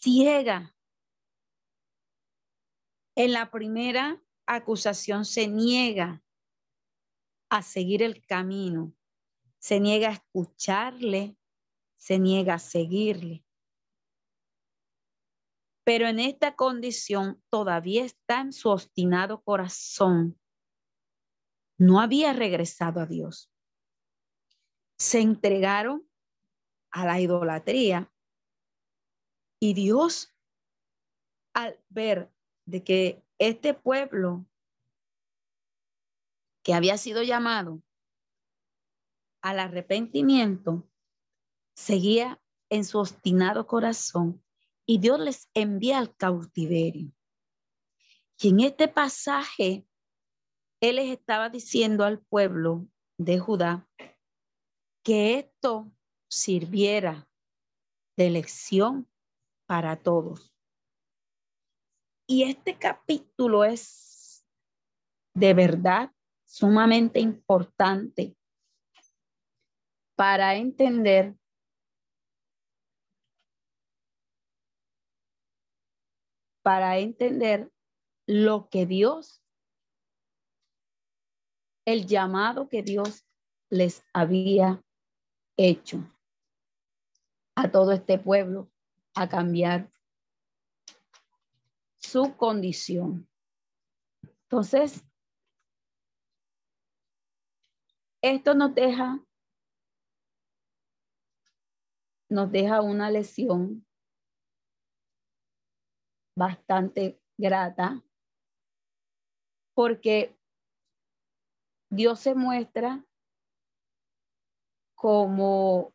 ciega. 0.00 0.74
En 3.14 3.32
la 3.32 3.50
primera 3.50 4.22
acusación 4.46 5.24
se 5.24 5.48
niega 5.48 6.22
a 7.48 7.62
seguir 7.62 8.02
el 8.02 8.24
camino, 8.26 8.94
se 9.58 9.78
niega 9.78 10.08
a 10.08 10.12
escucharle, 10.12 11.36
se 11.96 12.18
niega 12.18 12.54
a 12.54 12.58
seguirle 12.58 13.44
pero 15.84 16.06
en 16.06 16.20
esta 16.20 16.54
condición 16.54 17.42
todavía 17.50 18.04
está 18.04 18.40
en 18.40 18.52
su 18.52 18.68
obstinado 18.68 19.42
corazón. 19.42 20.38
No 21.78 22.00
había 22.00 22.32
regresado 22.32 23.00
a 23.00 23.06
Dios. 23.06 23.50
Se 24.98 25.20
entregaron 25.20 26.08
a 26.92 27.04
la 27.04 27.20
idolatría 27.20 28.12
y 29.60 29.74
Dios, 29.74 30.36
al 31.54 31.80
ver 31.88 32.32
de 32.66 32.84
que 32.84 33.24
este 33.38 33.74
pueblo 33.74 34.46
que 36.62 36.74
había 36.74 36.96
sido 36.96 37.22
llamado 37.22 37.82
al 39.42 39.58
arrepentimiento, 39.58 40.88
seguía 41.74 42.40
en 42.70 42.84
su 42.84 42.98
obstinado 42.98 43.66
corazón 43.66 44.44
y 44.86 44.98
Dios 44.98 45.20
les 45.20 45.48
envía 45.54 45.98
al 45.98 46.14
cautiverio. 46.16 47.12
Y 48.40 48.48
en 48.48 48.60
este 48.60 48.88
pasaje, 48.88 49.86
Él 50.80 50.96
les 50.96 51.10
estaba 51.10 51.48
diciendo 51.48 52.04
al 52.04 52.20
pueblo 52.20 52.88
de 53.18 53.38
Judá 53.38 53.88
que 55.04 55.38
esto 55.38 55.92
sirviera 56.28 57.28
de 58.16 58.30
lección 58.30 59.08
para 59.66 59.96
todos. 59.96 60.52
Y 62.26 62.44
este 62.44 62.78
capítulo 62.78 63.64
es 63.64 64.44
de 65.34 65.54
verdad 65.54 66.12
sumamente 66.44 67.20
importante 67.20 68.36
para 70.16 70.56
entender 70.56 71.34
para 76.62 76.98
entender 76.98 77.70
lo 78.26 78.68
que 78.68 78.86
Dios, 78.86 79.42
el 81.84 82.06
llamado 82.06 82.68
que 82.68 82.82
Dios 82.82 83.26
les 83.68 84.04
había 84.12 84.82
hecho 85.56 85.98
a 87.56 87.70
todo 87.70 87.92
este 87.92 88.18
pueblo 88.18 88.70
a 89.14 89.28
cambiar 89.28 89.92
su 91.98 92.36
condición. 92.36 93.28
Entonces, 94.44 95.04
esto 98.22 98.54
nos 98.54 98.74
deja 98.74 99.20
nos 102.28 102.50
deja 102.50 102.80
una 102.80 103.10
lección 103.10 103.86
bastante 106.36 107.20
grata 107.38 108.02
porque 109.74 110.36
Dios 111.90 112.20
se 112.20 112.34
muestra 112.34 113.04
como 114.94 115.92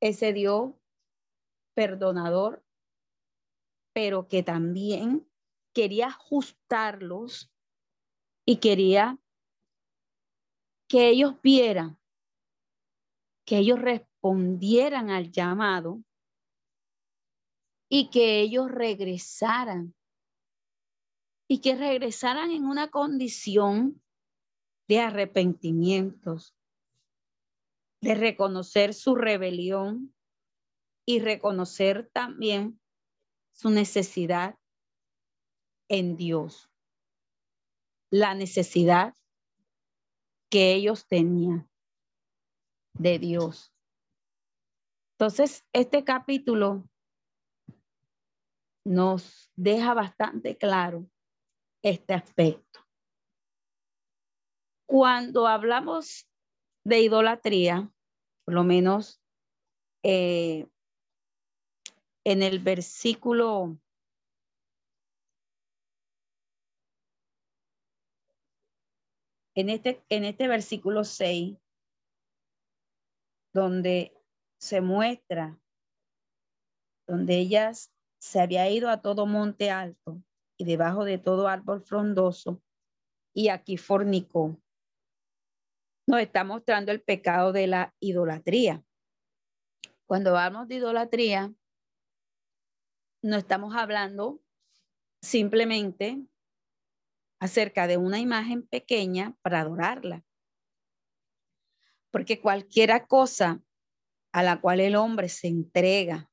ese 0.00 0.32
Dios 0.32 0.74
perdonador, 1.74 2.64
pero 3.94 4.28
que 4.28 4.42
también 4.42 5.28
quería 5.72 6.08
ajustarlos 6.08 7.50
y 8.44 8.58
quería 8.58 9.18
que 10.88 11.08
ellos 11.08 11.40
vieran, 11.40 11.98
que 13.46 13.58
ellos 13.58 13.80
respondieran 13.80 15.10
al 15.10 15.30
llamado 15.30 16.02
y 17.94 18.08
que 18.08 18.40
ellos 18.40 18.70
regresaran 18.70 19.94
y 21.46 21.60
que 21.60 21.76
regresaran 21.76 22.50
en 22.50 22.64
una 22.64 22.88
condición 22.88 24.02
de 24.88 25.00
arrepentimientos, 25.00 26.56
de 28.00 28.14
reconocer 28.14 28.94
su 28.94 29.14
rebelión 29.14 30.14
y 31.04 31.20
reconocer 31.20 32.08
también 32.14 32.80
su 33.50 33.68
necesidad 33.68 34.58
en 35.88 36.16
Dios, 36.16 36.70
la 38.10 38.34
necesidad 38.34 39.14
que 40.48 40.72
ellos 40.72 41.06
tenían 41.06 41.68
de 42.94 43.18
Dios. 43.18 43.70
Entonces, 45.18 45.66
este 45.74 46.04
capítulo 46.04 46.88
nos 48.84 49.50
deja 49.56 49.94
bastante 49.94 50.56
claro 50.56 51.06
este 51.82 52.14
aspecto. 52.14 52.80
Cuando 54.86 55.46
hablamos 55.46 56.28
de 56.84 57.00
idolatría, 57.00 57.90
por 58.44 58.54
lo 58.54 58.64
menos 58.64 59.22
eh, 60.02 60.66
en 62.24 62.42
el 62.42 62.58
versículo 62.58 63.78
en 69.54 69.68
este, 69.70 70.02
en 70.08 70.24
este 70.24 70.48
versículo 70.48 71.04
6, 71.04 71.56
donde 73.54 74.16
se 74.58 74.80
muestra, 74.80 75.58
donde 77.06 77.38
ellas 77.38 77.92
se 78.22 78.40
había 78.40 78.70
ido 78.70 78.88
a 78.88 79.02
todo 79.02 79.26
monte 79.26 79.72
alto 79.72 80.22
y 80.56 80.64
debajo 80.64 81.04
de 81.04 81.18
todo 81.18 81.48
árbol 81.48 81.82
frondoso, 81.82 82.62
y 83.34 83.48
aquí 83.48 83.76
fornicó. 83.76 84.56
Nos 86.06 86.20
está 86.20 86.44
mostrando 86.44 86.92
el 86.92 87.02
pecado 87.02 87.52
de 87.52 87.66
la 87.66 87.92
idolatría. 87.98 88.84
Cuando 90.06 90.30
hablamos 90.30 90.68
de 90.68 90.76
idolatría, 90.76 91.52
no 93.22 93.36
estamos 93.36 93.74
hablando 93.74 94.40
simplemente 95.20 96.24
acerca 97.40 97.88
de 97.88 97.96
una 97.96 98.20
imagen 98.20 98.64
pequeña 98.68 99.36
para 99.42 99.62
adorarla. 99.62 100.24
Porque 102.12 102.40
cualquiera 102.40 103.04
cosa 103.04 103.60
a 104.30 104.44
la 104.44 104.60
cual 104.60 104.78
el 104.78 104.94
hombre 104.94 105.28
se 105.28 105.48
entrega 105.48 106.30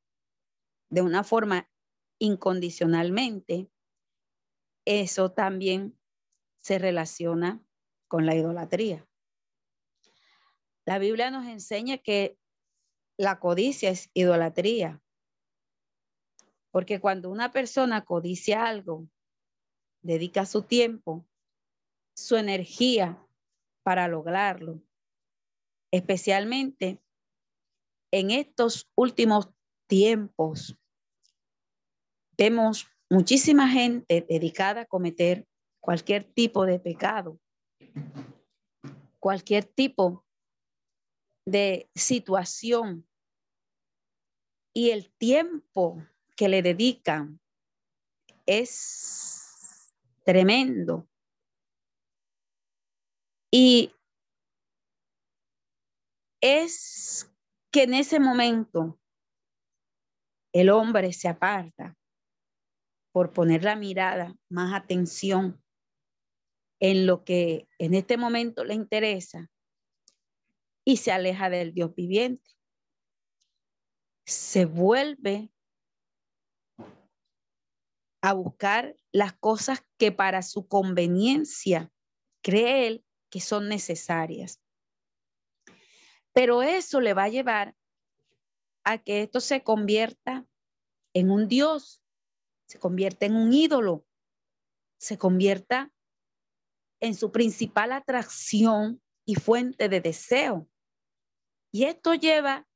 de 0.90 1.02
una 1.02 1.24
forma 1.24 1.68
incondicionalmente, 2.20 3.70
eso 4.86 5.32
también 5.32 5.98
se 6.62 6.78
relaciona 6.78 7.64
con 8.08 8.26
la 8.26 8.36
idolatría. 8.36 9.08
La 10.86 11.00
Biblia 11.00 11.32
nos 11.32 11.46
enseña 11.46 11.98
que 11.98 12.38
la 13.18 13.40
codicia 13.40 13.90
es 13.90 14.10
idolatría. 14.14 15.02
Porque 16.72 17.00
cuando 17.00 17.30
una 17.30 17.52
persona 17.52 18.06
codicia 18.06 18.66
algo, 18.66 19.08
dedica 20.02 20.46
su 20.46 20.64
tiempo, 20.64 21.28
su 22.16 22.38
energía 22.38 23.24
para 23.84 24.08
lograrlo, 24.08 24.82
especialmente 25.92 27.02
en 28.12 28.32
estos 28.32 28.90
últimos 28.96 29.50
tiempos, 29.88 30.78
vemos 32.40 32.88
muchísima 33.10 33.68
gente 33.68 34.26
dedicada 34.30 34.82
a 34.82 34.86
cometer 34.86 35.46
cualquier 35.82 36.24
tipo 36.24 36.66
de 36.66 36.80
pecado, 36.80 37.38
cualquier 39.20 39.66
tipo 39.66 40.26
de 41.46 41.90
situación 41.94 43.06
y 44.74 44.92
el 44.92 45.12
tiempo 45.18 46.02
que 46.38 46.48
le 46.48 46.62
dedican 46.62 47.42
es 48.46 49.94
tremendo. 50.24 51.10
Y 53.52 53.92
es 56.40 57.30
que 57.70 57.84
en 57.84 57.96
ese 57.96 58.22
momento 58.22 58.98
el 60.54 60.70
hombre 60.70 61.12
se 61.12 61.28
aparta 61.28 61.99
por 63.20 63.34
poner 63.34 63.66
la 63.66 63.76
mirada, 63.76 64.34
más 64.48 64.74
atención 64.74 65.62
en 66.80 67.06
lo 67.06 67.26
que 67.26 67.68
en 67.78 67.94
este 67.94 68.16
momento 68.16 68.64
le 68.64 68.76
interesa 68.76 69.52
y 70.86 70.96
se 70.96 71.12
aleja 71.12 71.50
del 71.50 71.74
Dios 71.74 71.94
viviente. 71.94 72.50
Se 74.26 74.64
vuelve 74.64 75.52
a 78.22 78.32
buscar 78.32 78.96
las 79.12 79.34
cosas 79.34 79.86
que 79.98 80.14
para 80.14 80.42
su 80.42 80.70
conveniencia 80.70 81.92
cree 82.42 82.88
él 82.88 83.06
que 83.30 83.42
son 83.42 83.68
necesarias. 83.68 84.62
Pero 86.32 86.64
eso 86.64 87.02
le 87.02 87.14
va 87.14 87.24
a 87.24 87.30
llevar 87.30 87.76
a 88.86 88.98
que 88.98 89.24
esto 89.24 89.42
se 89.42 89.62
convierta 89.62 90.46
en 91.14 91.32
un 91.32 91.50
Dios, 91.50 92.02
se 92.70 92.80
convierta 92.80 93.26
en 93.26 93.36
un 93.36 93.52
ídolo, 93.52 94.06
se 95.00 95.18
convierta 95.18 95.92
en 97.02 97.16
su 97.16 97.32
principal 97.32 97.92
atracción 97.92 99.02
y 99.26 99.36
fuente 99.36 99.90
de 99.90 100.02
deseo. 100.02 100.70
Y 101.72 101.86
esto 101.86 102.14
lleva 102.14 102.68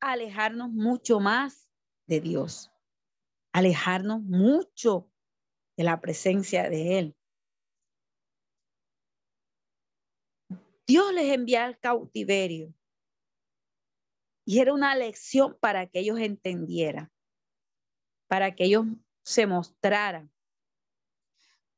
a 0.00 0.12
alejarnos 0.12 0.70
mucho 0.70 1.20
más 1.20 1.70
de 2.06 2.20
Dios, 2.20 2.70
alejarnos 3.52 4.22
mucho 4.22 5.10
de 5.76 5.84
la 5.84 6.00
presencia 6.00 6.68
de 6.68 6.98
Él. 6.98 7.16
Dios 10.86 11.14
les 11.14 11.32
envía 11.32 11.64
al 11.64 11.78
cautiverio 11.78 12.74
y 14.44 14.58
era 14.58 14.74
una 14.74 14.94
lección 14.96 15.56
para 15.60 15.86
que 15.86 16.00
ellos 16.00 16.18
entendieran, 16.18 17.11
para 18.32 18.54
que 18.54 18.64
ellos 18.64 18.86
se 19.22 19.46
mostraran, 19.46 20.32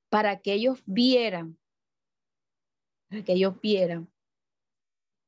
para 0.08 0.40
que 0.40 0.52
ellos 0.52 0.80
vieran, 0.86 1.58
para 3.08 3.24
que 3.24 3.32
ellos 3.32 3.60
vieran 3.60 4.08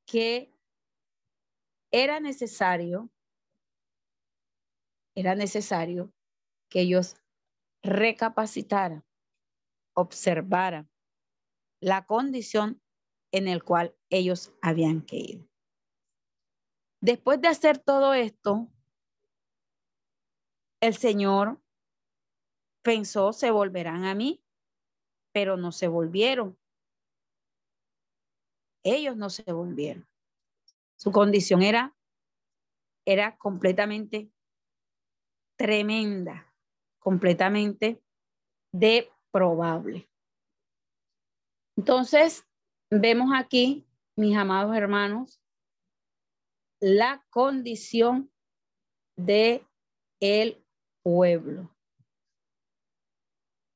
que 0.05 0.55
era 1.91 2.21
necesario, 2.21 3.11
era 5.17 5.35
necesario 5.35 6.15
que 6.69 6.83
ellos 6.83 7.17
recapacitaran, 7.83 9.05
observaran 9.95 10.89
la 11.81 12.07
condición 12.07 12.81
en 13.33 13.49
el 13.49 13.65
cual 13.65 13.97
ellos 14.11 14.53
habían 14.63 15.01
caído. 15.01 15.45
Después 17.01 17.41
de 17.41 17.49
hacer 17.49 17.79
todo 17.79 18.15
esto, 18.15 18.71
el 20.81 20.95
Señor 20.95 21.61
pensó, 22.83 23.33
se 23.33 23.51
volverán 23.51 24.05
a 24.05 24.15
mí, 24.15 24.43
pero 25.33 25.57
no 25.57 25.73
se 25.73 25.89
volvieron. 25.89 26.59
Ellos 28.85 29.17
no 29.17 29.31
se 29.31 29.43
volvieron. 29.53 30.07
Su 30.97 31.11
condición 31.11 31.63
era, 31.63 31.97
era 33.05 33.37
completamente 33.37 34.31
tremenda, 35.57 36.53
completamente 36.99 38.01
deprobable. 38.73 40.09
Entonces, 41.77 42.47
vemos 42.91 43.31
aquí, 43.35 43.87
mis 44.17 44.37
amados 44.37 44.77
hermanos, 44.77 45.41
la 46.81 47.25
condición 47.31 48.31
de 49.17 49.67
el 50.21 50.66
pueblo. 51.07 51.73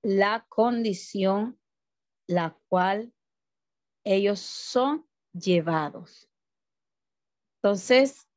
La 0.02 0.44
condición 0.48 1.60
la 2.26 2.58
cual 2.66 3.14
ellos 4.04 4.40
son 4.40 5.08
llevados. 5.32 6.28
Entonces, 7.58 8.28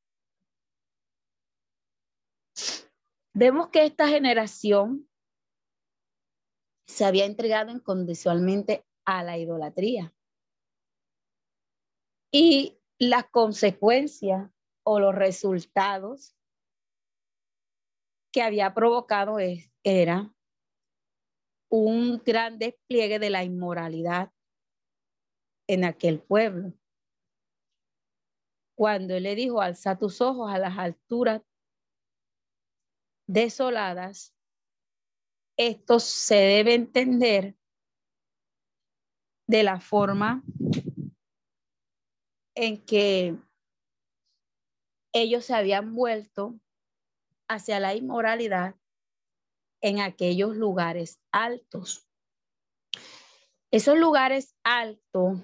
vemos 3.34 3.70
que 3.70 3.84
esta 3.86 4.08
generación 4.08 5.10
se 6.86 7.04
había 7.04 7.26
entregado 7.26 7.72
incondicionalmente 7.72 8.86
a 9.06 9.24
la 9.24 9.40
idolatría. 9.40 10.14
Y 12.32 12.80
las 13.00 13.28
consecuencias 13.32 14.52
o 14.84 15.00
los 15.00 15.16
resultados 15.16 16.36
que 18.34 18.42
había 18.42 18.74
provocado 18.74 19.40
es, 19.40 19.72
era 19.84 20.34
un 21.70 22.18
gran 22.18 22.58
despliegue 22.58 23.20
de 23.20 23.30
la 23.30 23.44
inmoralidad 23.44 24.34
en 25.68 25.86
aquel 25.86 26.20
pueblo. 26.20 26.74
Cuando 28.76 29.16
él 29.16 29.24
le 29.24 29.36
dijo, 29.36 29.62
alza 29.62 29.98
tus 29.98 30.20
ojos 30.20 30.52
a 30.52 30.58
las 30.58 30.78
alturas 30.78 31.44
desoladas, 33.28 34.36
esto 35.56 36.00
se 36.00 36.36
debe 36.36 36.74
entender 36.74 37.56
de 39.48 39.62
la 39.62 39.80
forma 39.80 40.44
en 42.56 42.84
que 42.84 43.38
ellos 45.14 45.46
se 45.46 45.54
habían 45.54 45.94
vuelto 45.94 46.60
hacia 47.54 47.80
la 47.80 47.96
inmoralidad 47.96 48.76
en 49.82 50.00
aquellos 50.00 50.56
lugares 50.56 51.20
altos. 51.32 52.08
Esos 53.72 53.98
lugares 53.98 54.56
altos 54.64 55.42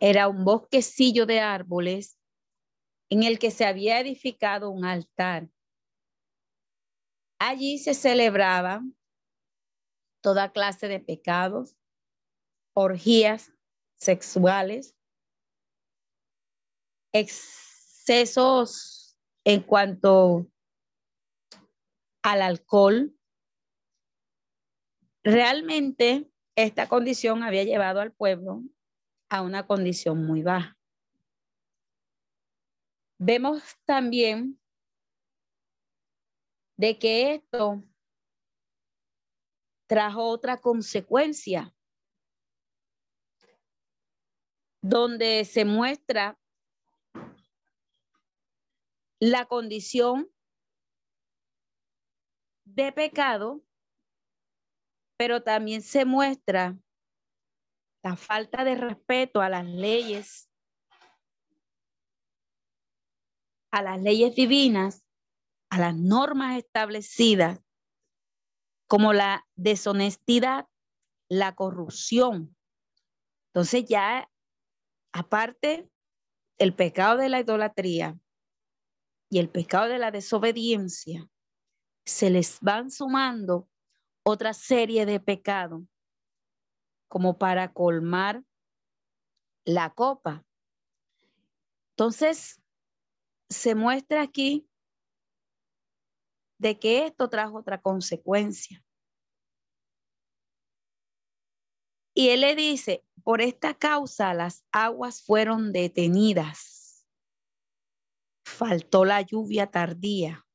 era 0.00 0.28
un 0.28 0.44
bosquecillo 0.44 1.26
de 1.26 1.40
árboles 1.40 2.18
en 3.10 3.22
el 3.22 3.38
que 3.38 3.50
se 3.50 3.64
había 3.64 4.00
edificado 4.00 4.70
un 4.70 4.84
altar. 4.84 5.48
Allí 7.38 7.78
se 7.78 7.94
celebraban 7.94 8.96
toda 10.22 10.52
clase 10.52 10.88
de 10.88 11.00
pecados, 11.00 11.76
orgías 12.74 13.52
sexuales, 13.96 14.96
excesos 17.12 19.02
en 19.44 19.62
cuanto 19.62 20.46
al 22.22 22.42
alcohol. 22.42 23.14
Realmente 25.24 26.30
esta 26.56 26.88
condición 26.88 27.42
había 27.42 27.64
llevado 27.64 28.00
al 28.00 28.12
pueblo 28.12 28.62
a 29.28 29.42
una 29.42 29.66
condición 29.66 30.24
muy 30.26 30.42
baja. 30.42 30.76
Vemos 33.18 33.62
también 33.84 34.60
de 36.76 36.98
que 36.98 37.34
esto 37.34 37.84
trajo 39.86 40.24
otra 40.24 40.60
consecuencia, 40.60 41.72
donde 44.80 45.44
se 45.44 45.64
muestra 45.64 46.40
la 49.20 49.46
condición 49.46 50.31
de 52.74 52.92
pecado, 52.92 53.62
pero 55.16 55.42
también 55.42 55.82
se 55.82 56.04
muestra 56.04 56.78
la 58.02 58.16
falta 58.16 58.64
de 58.64 58.74
respeto 58.74 59.40
a 59.40 59.48
las 59.48 59.66
leyes, 59.66 60.50
a 63.70 63.82
las 63.82 64.00
leyes 64.00 64.34
divinas, 64.34 65.04
a 65.70 65.78
las 65.78 65.96
normas 65.96 66.58
establecidas, 66.58 67.60
como 68.88 69.12
la 69.12 69.46
deshonestidad, 69.54 70.66
la 71.28 71.54
corrupción. 71.54 72.56
Entonces 73.48 73.84
ya, 73.86 74.30
aparte, 75.12 75.88
el 76.58 76.74
pecado 76.74 77.18
de 77.18 77.28
la 77.28 77.40
idolatría 77.40 78.18
y 79.30 79.38
el 79.38 79.48
pecado 79.48 79.88
de 79.88 79.98
la 79.98 80.10
desobediencia, 80.10 81.30
se 82.04 82.30
les 82.30 82.60
van 82.60 82.90
sumando 82.90 83.68
otra 84.24 84.54
serie 84.54 85.06
de 85.06 85.20
pecados 85.20 85.82
como 87.08 87.38
para 87.38 87.72
colmar 87.72 88.44
la 89.64 89.94
copa. 89.94 90.44
Entonces, 91.90 92.62
se 93.48 93.74
muestra 93.74 94.22
aquí 94.22 94.68
de 96.58 96.78
que 96.78 97.06
esto 97.06 97.28
trajo 97.28 97.58
otra 97.58 97.80
consecuencia. 97.80 98.84
Y 102.14 102.28
él 102.28 102.42
le 102.42 102.54
dice, 102.54 103.04
por 103.24 103.40
esta 103.40 103.74
causa 103.74 104.34
las 104.34 104.64
aguas 104.70 105.22
fueron 105.22 105.72
detenidas. 105.72 107.06
Faltó 108.44 109.04
la 109.04 109.22
lluvia 109.22 109.70
tardía, 109.70 110.46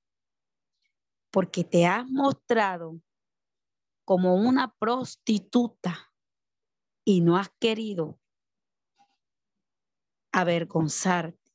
porque 1.38 1.63
te 1.63 1.86
has 1.86 2.04
mostrado 2.10 3.00
como 4.04 4.34
una 4.34 4.73
prostituta 4.73 6.12
y 7.06 7.21
no 7.21 7.38
has 7.38 7.52
querido 7.60 8.19
avergonzarte. 10.32 11.54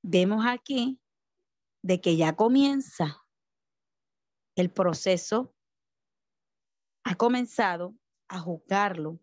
Vemos 0.00 0.46
aquí 0.46 1.00
de 1.82 2.00
que 2.00 2.16
ya 2.16 2.36
comienza 2.36 3.26
el 4.54 4.70
proceso, 4.70 5.52
ha 7.02 7.16
comenzado 7.16 7.96
a 8.28 8.38
juzgarlo, 8.38 9.18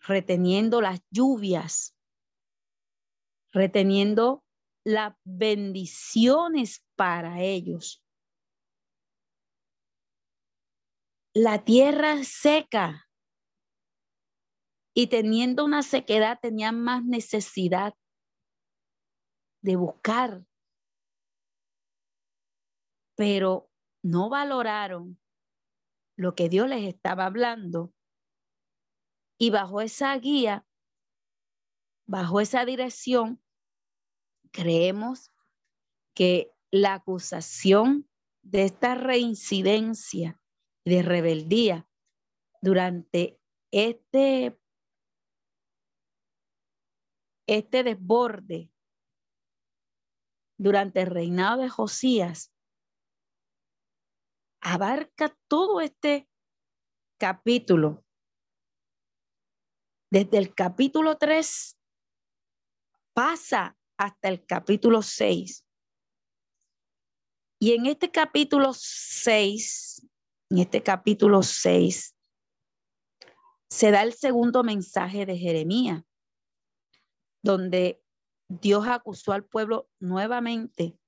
reteniendo 0.00 0.80
las 0.80 1.00
lluvias, 1.12 1.96
reteniendo 3.52 4.42
las 4.84 5.14
bendiciones 5.24 6.84
para 6.96 7.40
ellos. 7.40 8.04
La 11.34 11.64
tierra 11.64 12.22
seca, 12.24 13.08
y 14.94 15.06
teniendo 15.06 15.64
una 15.64 15.82
sequedad 15.82 16.38
tenían 16.40 16.80
más 16.80 17.04
necesidad 17.04 17.94
de 19.62 19.76
buscar, 19.76 20.44
pero 23.16 23.70
no 24.02 24.28
valoraron 24.28 25.18
lo 26.16 26.34
que 26.34 26.48
Dios 26.48 26.68
les 26.68 26.84
estaba 26.84 27.24
hablando. 27.24 27.94
Y 29.38 29.50
bajo 29.50 29.80
esa 29.80 30.14
guía, 30.18 30.66
bajo 32.06 32.40
esa 32.40 32.64
dirección, 32.64 33.42
creemos 34.52 35.32
que 36.14 36.52
la 36.70 36.94
acusación 36.94 38.08
de 38.42 38.64
esta 38.64 38.94
reincidencia 38.94 40.40
de 40.84 41.02
rebeldía 41.02 41.88
durante 42.60 43.40
este 43.70 44.58
este 47.46 47.82
desborde 47.82 48.70
durante 50.58 51.00
el 51.02 51.08
reinado 51.08 51.62
de 51.62 51.68
Josías 51.68 52.52
abarca 54.60 55.36
todo 55.48 55.80
este 55.80 56.28
capítulo. 57.18 58.04
Desde 60.10 60.38
el 60.38 60.54
capítulo 60.54 61.18
3 61.18 61.78
pasa 63.12 63.76
hasta 64.02 64.28
el 64.28 64.44
capítulo 64.44 65.00
6. 65.02 65.64
Y 67.60 67.72
en 67.72 67.86
este 67.86 68.10
capítulo 68.10 68.72
6, 68.74 70.06
en 70.50 70.58
este 70.58 70.82
capítulo 70.82 71.42
6, 71.42 72.16
se 73.70 73.90
da 73.92 74.02
el 74.02 74.12
segundo 74.12 74.64
mensaje 74.64 75.24
de 75.24 75.38
Jeremías 75.38 76.02
donde 77.42 78.02
Dios 78.48 78.86
acusó 78.86 79.32
al 79.32 79.44
pueblo 79.44 79.88
nuevamente 79.98 80.98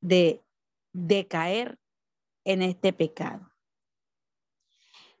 de, 0.00 0.44
de 0.92 1.26
caer 1.26 1.78
en 2.44 2.62
este 2.62 2.92
pecado. 2.92 3.52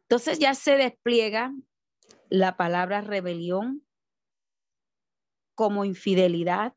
Entonces 0.02 0.38
ya 0.38 0.54
se 0.54 0.76
despliega 0.76 1.52
la 2.28 2.56
palabra 2.56 3.00
rebelión 3.00 3.83
como 5.54 5.84
infidelidad, 5.84 6.76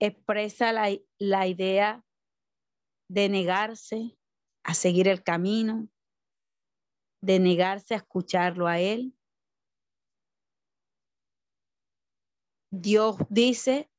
expresa 0.00 0.72
la, 0.72 0.88
la, 1.18 1.46
idea 1.46 2.04
de 3.10 3.28
negarse 3.28 4.16
a 4.64 4.74
seguir 4.74 5.08
el 5.08 5.22
camino, 5.22 5.88
de 7.22 7.40
negarse 7.40 7.94
a 7.94 7.98
escucharlo 7.98 8.66
a 8.66 8.78
Él, 8.78 9.18
Dios 12.70 13.16
dice, 13.30 13.90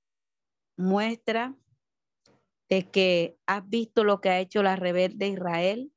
muestra 0.78 1.58
de 2.70 2.90
que 2.90 3.38
has 3.48 3.68
visto 3.68 4.04
lo 4.04 4.22
que 4.22 4.30
ha 4.30 4.40
hecho 4.40 4.62
la 4.62 4.76
rebelde 4.76 5.28
Israel. 5.28 5.92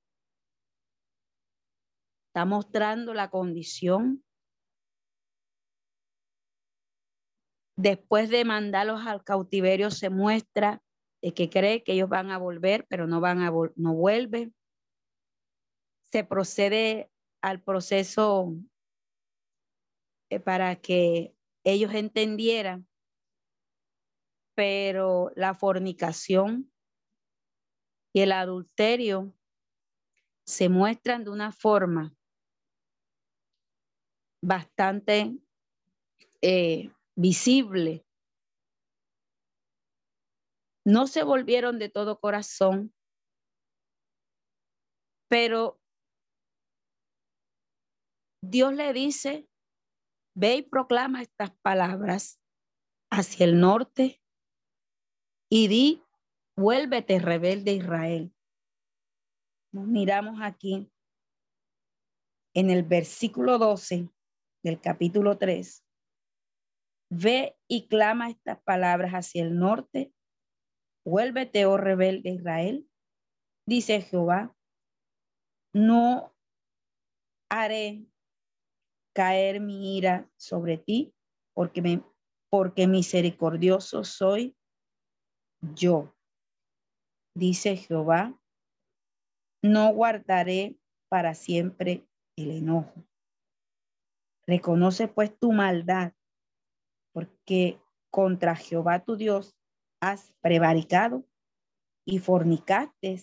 Está 2.28 2.46
mostrando 2.46 3.12
la 3.12 3.28
condición. 3.28 4.24
Después 7.76 8.28
de 8.28 8.44
mandarlos 8.44 9.06
al 9.06 9.24
cautiverio, 9.24 9.90
se 9.90 10.10
muestra 10.10 10.82
de 11.22 11.32
que 11.32 11.48
cree 11.48 11.82
que 11.82 11.92
ellos 11.92 12.08
van 12.08 12.30
a 12.30 12.38
volver, 12.38 12.86
pero 12.88 13.06
no 13.06 13.20
van 13.20 13.40
a 13.40 13.50
no 13.76 13.94
vuelven. 13.94 14.54
Se 16.10 16.24
procede 16.24 17.10
al 17.40 17.62
proceso 17.62 18.54
eh, 20.30 20.40
para 20.40 20.76
que 20.76 21.34
ellos 21.64 21.94
entendieran, 21.94 22.86
pero 24.54 25.30
la 25.34 25.54
fornicación 25.54 26.70
y 28.12 28.20
el 28.20 28.32
adulterio 28.32 29.34
se 30.44 30.68
muestran 30.68 31.24
de 31.24 31.30
una 31.30 31.52
forma 31.52 32.14
bastante 34.42 35.38
eh, 36.42 36.90
visible. 37.16 38.06
No 40.84 41.06
se 41.06 41.22
volvieron 41.22 41.78
de 41.78 41.88
todo 41.88 42.18
corazón, 42.18 42.92
pero 45.28 45.80
Dios 48.42 48.74
le 48.74 48.92
dice 48.92 49.48
Ve 50.34 50.56
y 50.56 50.62
proclama 50.62 51.20
estas 51.20 51.50
palabras 51.60 52.40
hacia 53.10 53.44
el 53.44 53.60
norte 53.60 54.22
y 55.50 55.68
di, 55.68 56.02
vuélvete 56.56 57.18
rebelde 57.18 57.74
Israel. 57.74 58.34
Nos 59.72 59.86
miramos 59.86 60.40
aquí 60.40 60.90
en 62.54 62.70
el 62.70 62.82
versículo 62.82 63.58
12 63.58 64.08
del 64.62 64.80
capítulo 64.80 65.36
3. 65.36 65.84
Ve 67.14 67.58
y 67.68 67.88
clama 67.88 68.30
estas 68.30 68.58
palabras 68.62 69.12
hacia 69.12 69.42
el 69.42 69.58
norte. 69.58 70.14
Vuélvete, 71.04 71.66
oh 71.66 71.76
rebelde 71.76 72.30
Israel. 72.30 72.88
Dice 73.66 74.00
Jehová, 74.00 74.56
no 75.74 76.34
haré 77.50 78.06
caer 79.14 79.60
mi 79.60 79.98
ira 79.98 80.30
sobre 80.38 80.78
ti, 80.78 81.14
porque, 81.54 81.82
me, 81.82 82.02
porque 82.50 82.86
misericordioso 82.86 84.04
soy 84.04 84.56
yo, 85.74 86.16
dice 87.36 87.76
Jehová, 87.76 88.40
no 89.62 89.92
guardaré 89.92 90.78
para 91.10 91.34
siempre 91.34 92.06
el 92.36 92.52
enojo. 92.52 93.04
Reconoce 94.46 95.08
pues 95.08 95.38
tu 95.38 95.52
maldad, 95.52 96.14
porque 97.12 97.80
contra 98.10 98.56
Jehová 98.56 99.04
tu 99.04 99.16
Dios 99.16 99.54
has 100.00 100.34
prevaricado 100.40 101.24
y 102.04 102.18
fornicaste 102.18 103.22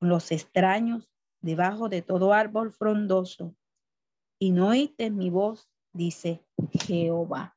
los 0.00 0.32
extraños 0.32 1.08
debajo 1.40 1.88
de 1.88 2.02
todo 2.02 2.32
árbol 2.32 2.72
frondoso, 2.72 3.54
y 4.38 4.50
no 4.50 4.68
oíste 4.68 5.10
mi 5.10 5.30
voz, 5.30 5.70
dice 5.92 6.44
Jehová. 6.72 7.56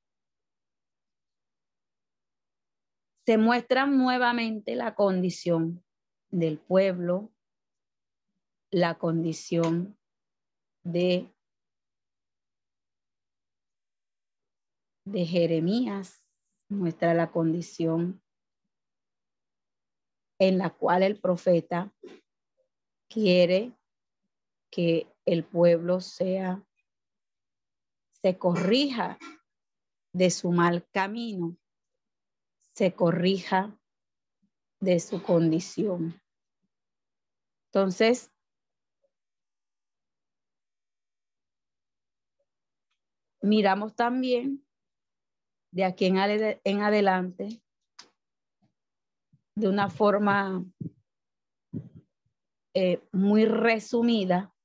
Se 3.26 3.38
muestra 3.38 3.88
nuevamente 3.88 4.76
la 4.76 4.94
condición 4.94 5.84
del 6.30 6.60
pueblo, 6.60 7.32
la 8.70 9.00
condición 9.00 9.98
de, 10.84 11.34
de 15.06 15.26
Jeremías, 15.26 16.24
muestra 16.68 17.14
la 17.14 17.32
condición 17.32 18.22
en 20.40 20.58
la 20.58 20.72
cual 20.72 21.04
el 21.04 21.20
profeta 21.20 21.94
quiere 23.08 23.78
que 24.70 25.08
el 25.26 25.46
pueblo 25.46 26.02
sea, 26.02 26.66
se 28.22 28.38
corrija 28.38 29.18
de 30.12 30.32
su 30.32 30.52
mal 30.52 30.86
camino, 30.92 31.56
se 32.74 32.94
corrija 32.94 33.80
de 34.80 35.00
su 35.00 35.22
condición. 35.22 36.20
Entonces, 37.68 38.32
miramos 43.42 43.96
también 43.96 44.65
de 45.76 45.84
aquí 45.84 46.06
en, 46.06 46.16
en 46.64 46.82
adelante 46.82 47.62
de 49.56 49.68
una 49.68 49.90
forma 49.90 50.64
eh, 52.74 53.06
muy 53.12 53.44
resumida 53.44 54.56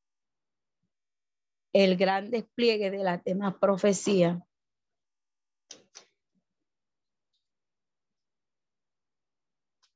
el 1.72 1.96
gran 1.96 2.30
despliegue 2.30 2.92
de 2.92 2.98
la 2.98 3.20
tema 3.20 3.58
profecía. 3.58 4.46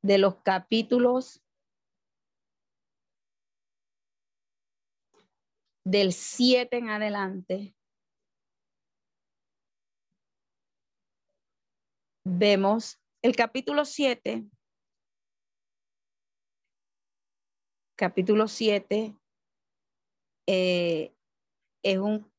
De 0.02 0.18
los 0.18 0.42
capítulos 0.42 1.44
del 5.84 6.12
7 6.12 6.76
en 6.76 6.90
adelante, 6.90 7.76
vemos 12.24 12.98
el 13.22 13.36
capítulo 13.36 13.84
7 13.84 14.44
capítulo 17.96 18.48
7 18.48 19.16
eh, 20.46 21.14
es, 21.82 21.98
un, 21.98 22.30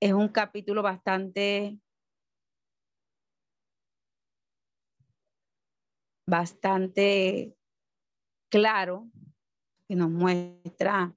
es 0.00 0.12
un 0.12 0.28
capítulo 0.28 0.82
bastante, 0.82 1.78
bastante 6.26 7.56
claro 8.50 9.10
que 9.88 9.96
nos 9.96 10.10
muestra 10.10 11.14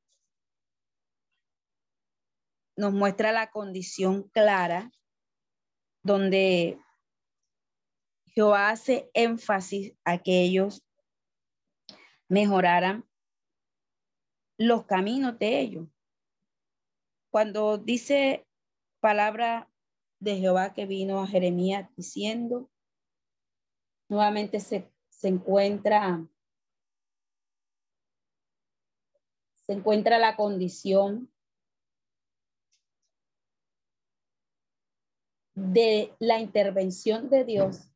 nos 2.78 2.94
muestra 2.94 3.32
la 3.32 3.50
condición 3.50 4.30
clara 4.30 4.92
donde 6.04 6.80
Jehová 8.38 8.70
hace 8.70 9.10
énfasis 9.16 9.96
a 10.06 10.20
que 10.20 10.44
ellos 10.44 10.86
mejoraran 12.30 13.04
los 14.60 14.86
caminos 14.86 15.40
de 15.40 15.60
ellos. 15.60 15.88
Cuando 17.32 17.80
dice 17.80 18.48
palabra 19.00 19.72
de 20.20 20.38
Jehová 20.38 20.76
que 20.76 20.86
vino 20.86 21.20
a 21.20 21.26
Jeremías 21.26 21.90
diciendo, 21.96 22.70
nuevamente 24.08 24.60
se, 24.60 24.88
se 25.10 25.30
encuentra 25.30 26.24
se 29.66 29.74
encuentra 29.74 30.20
la 30.20 30.36
condición 30.36 31.34
de 35.56 36.16
la 36.20 36.40
intervención 36.40 37.32
de 37.32 37.44
Dios 37.44 37.90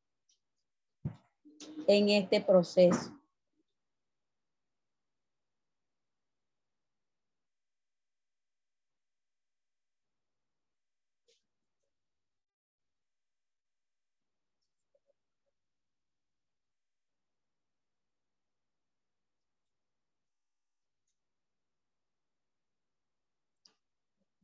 en 1.88 2.10
este 2.10 2.42
proceso. 2.42 3.22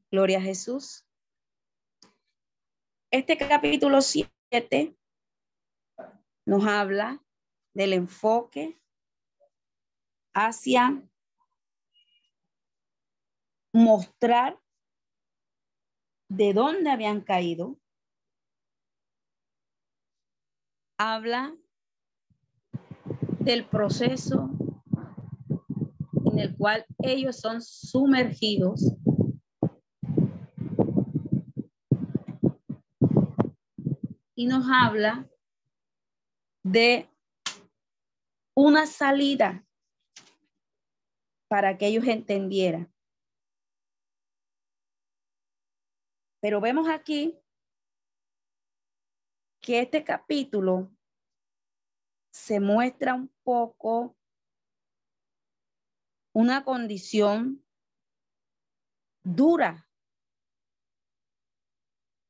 Gloria 0.10 0.42
Jesús. 0.42 1.06
Este 3.12 3.38
capítulo 3.38 4.02
7 4.02 4.96
nos 6.46 6.66
habla 6.66 7.22
del 7.78 7.94
enfoque 7.94 8.76
hacia 10.34 11.08
mostrar 13.72 14.60
de 16.28 16.54
dónde 16.54 16.90
habían 16.90 17.22
caído. 17.22 17.80
Habla 20.98 21.56
del 23.42 23.70
proceso 23.70 24.50
en 26.26 26.40
el 26.40 26.58
cual 26.58 26.84
ellos 27.04 27.40
son 27.40 27.62
sumergidos 27.62 28.92
y 34.34 34.48
nos 34.48 34.66
habla 34.68 35.30
de 36.64 37.08
una 38.60 38.88
salida 38.88 39.64
para 41.48 41.78
que 41.78 41.86
ellos 41.86 42.08
entendieran. 42.08 42.92
Pero 46.42 46.60
vemos 46.60 46.90
aquí 46.90 47.40
que 49.62 49.82
este 49.82 50.04
capítulo 50.04 50.92
se 52.32 52.60
muestra 52.60 53.14
un 53.14 53.32
poco 53.44 54.18
una 56.34 56.64
condición 56.64 57.64
dura, 59.24 59.88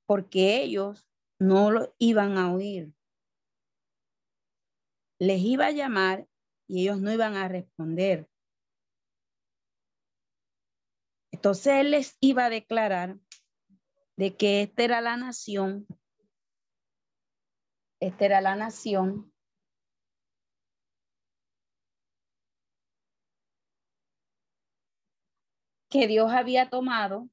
porque 0.05 0.61
ellos 0.61 1.07
no 1.39 1.71
lo 1.71 1.95
iban 1.99 2.37
a 2.37 2.51
oír. 2.53 2.96
Les 5.19 5.41
iba 5.41 5.67
a 5.67 5.71
llamar 5.71 6.27
y 6.67 6.83
ellos 6.83 6.99
no 7.01 7.11
iban 7.11 7.35
a 7.35 7.47
responder. 7.47 8.29
Entonces 11.31 11.73
él 11.75 11.91
les 11.91 12.17
iba 12.19 12.45
a 12.45 12.49
declarar 12.49 13.17
de 14.15 14.35
que 14.35 14.61
esta 14.61 14.83
era 14.83 15.01
la 15.01 15.17
nación, 15.17 15.87
esta 17.99 18.25
era 18.25 18.41
la 18.41 18.55
nación 18.55 19.33
que 25.89 26.07
Dios 26.07 26.31
había 26.31 26.69
tomado 26.69 27.29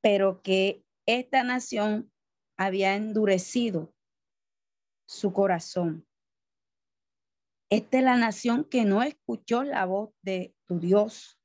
pero 0.00 0.42
que 0.42 0.84
esta 1.06 1.42
nación 1.42 2.12
había 2.56 2.94
endurecido 2.96 3.94
su 5.08 5.32
corazón. 5.32 6.06
Esta 7.70 7.98
es 7.98 8.04
la 8.04 8.16
nación 8.16 8.64
que 8.64 8.84
no 8.84 9.02
escuchó 9.02 9.62
la 9.64 9.86
voz 9.86 10.10
de 10.22 10.54
tu 10.66 10.78
Dios 10.78 11.40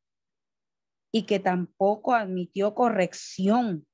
y 1.11 1.25
que 1.25 1.39
tampoco 1.39 2.13
admitió 2.13 2.75
corrección. 2.75 3.87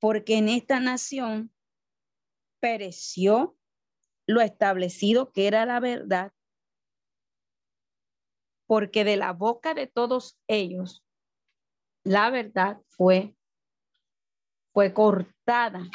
Porque 0.00 0.38
en 0.38 0.48
esta 0.48 0.80
nación 0.80 1.52
pereció 2.60 3.56
lo 4.26 4.40
establecido 4.40 5.32
que 5.32 5.46
era 5.46 5.66
la 5.66 5.80
verdad, 5.80 6.32
porque 8.66 9.04
de 9.04 9.16
la 9.16 9.32
boca 9.32 9.74
de 9.74 9.86
todos 9.86 10.38
ellos 10.46 11.04
la 12.02 12.30
verdad 12.30 12.80
fue 12.88 13.36
fue 14.72 14.92
cortada, 14.92 15.88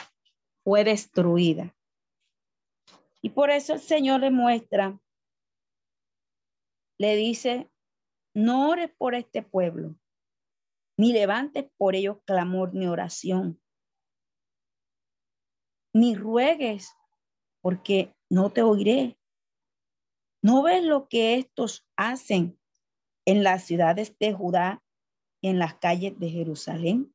fue 0.64 0.84
destruida. 0.84 1.76
Y 3.22 3.32
por 3.32 3.50
eso 3.50 3.74
el 3.74 3.80
Señor 3.80 4.22
le 4.22 4.32
muestra, 4.32 5.00
le 6.98 7.16
dice, 7.16 7.70
no 8.34 8.70
ores 8.70 8.92
por 8.98 9.16
este 9.16 9.42
pueblo, 9.42 9.96
ni 10.98 11.14
levantes 11.14 11.70
por 11.78 11.96
ellos 11.96 12.18
clamor 12.26 12.74
ni 12.74 12.88
oración, 12.88 13.62
ni 15.94 16.16
ruegues, 16.16 16.94
porque 17.62 18.16
no 18.30 18.52
te 18.52 18.62
oiré. 18.62 19.18
¿No 20.42 20.64
ves 20.64 20.84
lo 20.84 21.10
que 21.10 21.36
estos 21.36 21.86
hacen 21.98 22.60
en 23.26 23.44
las 23.44 23.66
ciudades 23.66 24.18
de 24.20 24.34
Judá 24.34 24.84
en 25.42 25.60
las 25.60 25.76
calles 25.76 26.18
de 26.20 26.30
Jerusalén? 26.30 27.14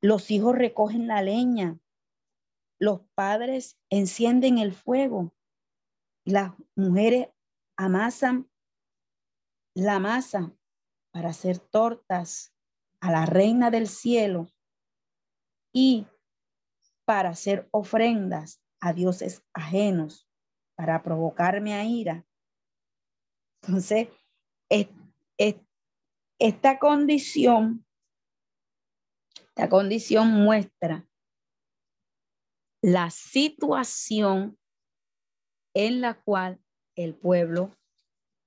Los 0.00 0.30
hijos 0.30 0.56
recogen 0.56 1.06
la 1.06 1.22
leña, 1.22 1.78
los 2.80 3.02
padres 3.14 3.78
encienden 3.90 4.58
el 4.58 4.72
fuego, 4.72 5.32
las 6.24 6.52
mujeres 6.74 7.28
amasan 7.76 8.50
la 9.74 10.00
masa 10.00 10.52
para 11.12 11.28
hacer 11.28 11.58
tortas 11.58 12.54
a 13.00 13.12
la 13.12 13.26
reina 13.26 13.70
del 13.70 13.86
cielo 13.86 14.50
y 15.72 16.06
para 17.04 17.30
hacer 17.30 17.68
ofrendas 17.70 18.62
a 18.80 18.92
dioses 18.92 19.44
ajenos, 19.52 20.28
para 20.74 21.02
provocarme 21.02 21.74
a 21.74 21.84
ira. 21.84 22.26
Entonces, 23.62 24.08
esta 26.38 26.78
condición, 26.78 27.84
esta 29.34 29.68
condición 29.68 30.28
muestra 30.28 31.06
la 32.82 33.10
situación 33.10 34.58
en 35.74 36.00
la 36.00 36.20
cual 36.20 36.60
el 36.96 37.14
pueblo 37.14 37.76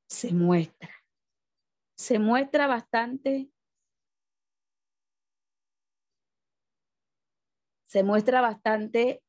se 0.10 0.34
muestra. 0.34 0.90
Se 1.96 2.20
muestra 2.20 2.68
bastante, 2.68 3.52
se 7.86 8.04
muestra 8.04 8.42
bastante 8.42 9.24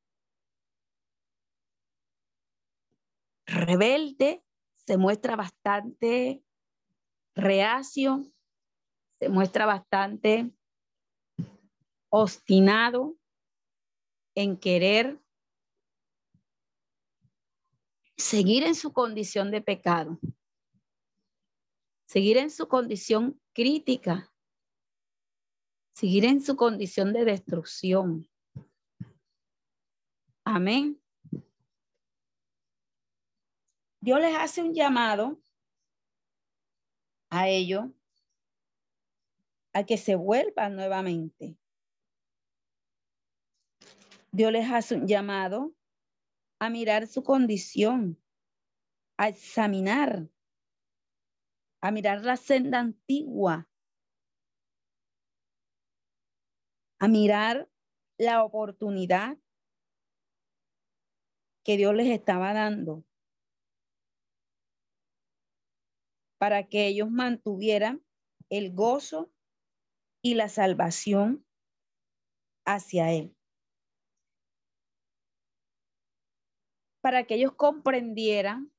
rebelde, 3.46 4.42
se 4.74 4.96
muestra 4.96 5.36
bastante 5.36 6.42
reacio, 7.34 8.24
se 9.20 9.28
muestra 9.28 9.66
bastante 9.66 10.52
obstinado 12.10 13.16
en 14.34 14.56
querer 14.58 15.20
seguir 18.16 18.64
en 18.64 18.74
su 18.74 18.92
condición 18.92 19.50
de 19.50 19.60
pecado 19.60 20.18
seguir 22.14 22.36
en 22.36 22.48
su 22.48 22.68
condición 22.68 23.40
crítica, 23.52 24.32
seguir 25.96 26.24
en 26.24 26.40
su 26.40 26.54
condición 26.54 27.12
de 27.12 27.24
destrucción. 27.24 28.30
Amén. 30.44 31.02
Dios 34.00 34.20
les 34.20 34.36
hace 34.36 34.62
un 34.62 34.74
llamado 34.74 35.42
a 37.30 37.48
ellos 37.48 37.86
a 39.72 39.82
que 39.84 39.98
se 39.98 40.14
vuelvan 40.14 40.76
nuevamente. 40.76 41.58
Dios 44.34 44.52
les 44.52 44.92
un 44.92 45.06
llamado 45.06 45.74
a 46.60 46.68
mirar 46.68 47.06
su 47.06 47.22
condición, 47.22 48.20
a 49.16 49.28
examinar 49.28 50.28
a 51.84 51.90
mirar 51.90 52.24
la 52.24 52.38
senda 52.38 52.80
antigua, 52.80 53.68
a 56.98 57.08
mirar 57.08 57.70
la 58.16 58.42
oportunidad 58.42 59.36
que 61.62 61.76
Dios 61.76 61.94
les 61.94 62.08
estaba 62.08 62.54
dando 62.54 63.04
para 66.38 66.66
que 66.68 66.86
ellos 66.86 67.10
mantuvieran 67.10 68.02
el 68.48 68.74
gozo 68.74 69.30
y 70.22 70.36
la 70.36 70.48
salvación 70.48 71.46
hacia 72.64 73.12
Él. 73.12 73.36
Para 77.04 77.24
que 77.26 77.34
ellos 77.34 77.52
comprendieran 77.52 78.72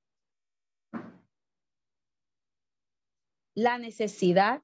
la 3.53 3.77
necesidad 3.77 4.63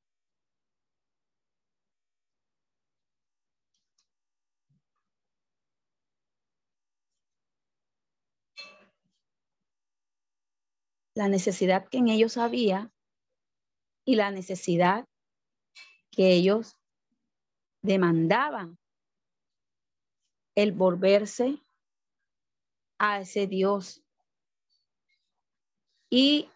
la 11.14 11.28
necesidad 11.28 11.88
que 11.88 11.99
en 11.99 12.07
ellos 12.07 12.38
había 12.38 12.91
y 14.07 14.16
la 14.16 14.32
necesidad 14.32 15.05
que 16.09 16.34
ellos 16.34 16.80
demandaban 17.84 18.80
el 20.55 20.72
volverse 20.72 21.62
a 23.04 23.20
ese 23.20 23.47
Dios. 23.47 24.04
Y 26.08 26.52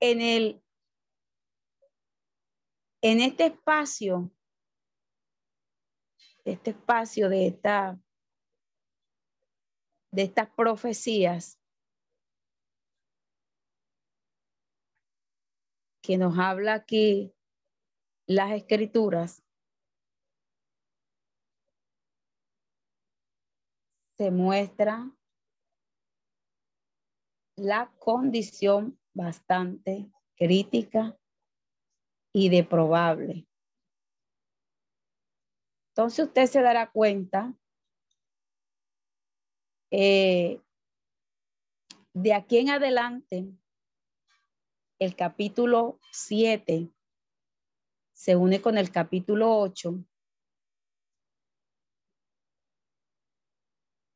en 0.00 0.20
el 0.20 0.62
en 3.02 3.20
este 3.20 3.46
espacio 3.46 4.32
este 6.44 6.70
espacio 6.70 7.28
de 7.28 7.46
esta 7.46 8.00
de 10.10 10.22
estas 10.22 10.50
profecías 10.50 11.60
que 16.02 16.18
nos 16.18 16.36
habla 16.36 16.74
aquí 16.74 17.32
las 18.26 18.50
escrituras 18.52 19.45
se 24.16 24.30
muestra 24.30 25.10
la 27.56 27.92
condición 27.98 28.98
bastante 29.14 30.10
crítica 30.36 31.18
y 32.32 32.48
de 32.48 32.64
probable. 32.64 33.46
Entonces 35.90 36.26
usted 36.26 36.46
se 36.46 36.60
dará 36.60 36.90
cuenta 36.90 37.54
eh, 39.90 40.60
de 42.12 42.34
aquí 42.34 42.58
en 42.58 42.70
adelante, 42.70 43.46
el 44.98 45.14
capítulo 45.14 45.98
7 46.12 46.90
se 48.12 48.36
une 48.36 48.62
con 48.62 48.78
el 48.78 48.90
capítulo 48.90 49.58
8 49.58 50.02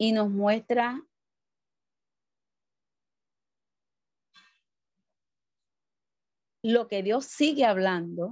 y 0.02 0.12
nos 0.12 0.30
muestra 0.30 1.06
lo 6.62 6.88
que 6.88 7.02
Dios 7.02 7.26
sigue 7.26 7.66
hablando, 7.66 8.30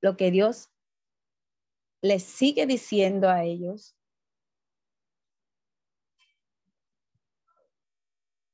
lo 0.00 0.16
que 0.16 0.30
Dios 0.30 0.70
les 2.00 2.22
sigue 2.24 2.64
diciendo 2.66 3.28
a 3.28 3.44
ellos 3.44 3.94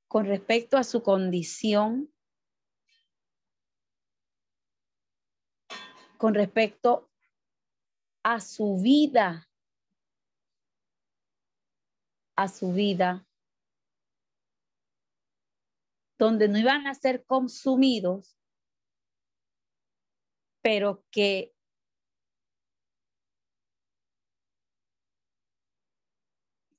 con 0.09 0.27
respecto 0.27 0.77
a 0.77 0.83
su 0.83 1.05
condición, 1.05 2.13
con 6.17 6.35
respecto 6.35 7.09
a 8.25 8.41
su 8.41 8.81
vida, 8.83 9.48
a 12.39 12.47
su 12.47 12.73
vida 12.73 13.27
donde 16.19 16.47
no 16.47 16.57
iban 16.57 16.87
a 16.87 16.95
ser 16.95 17.25
consumidos, 17.27 18.39
pero 20.63 21.05
que 21.11 21.53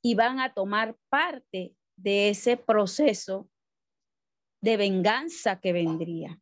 iban 0.01 0.39
a 0.39 0.53
tomar 0.53 0.97
parte 1.09 1.75
de 1.97 2.29
ese 2.29 2.55
proceso 2.55 3.49
de 4.61 4.77
venganza 4.77 5.59
que 5.59 5.73
vendría. 5.73 6.41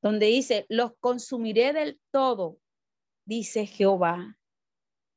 Donde 0.00 0.26
dice, 0.26 0.64
los 0.70 0.96
consumiré 0.98 1.74
del 1.74 2.00
todo, 2.10 2.58
dice 3.26 3.66
Jehová. 3.66 4.38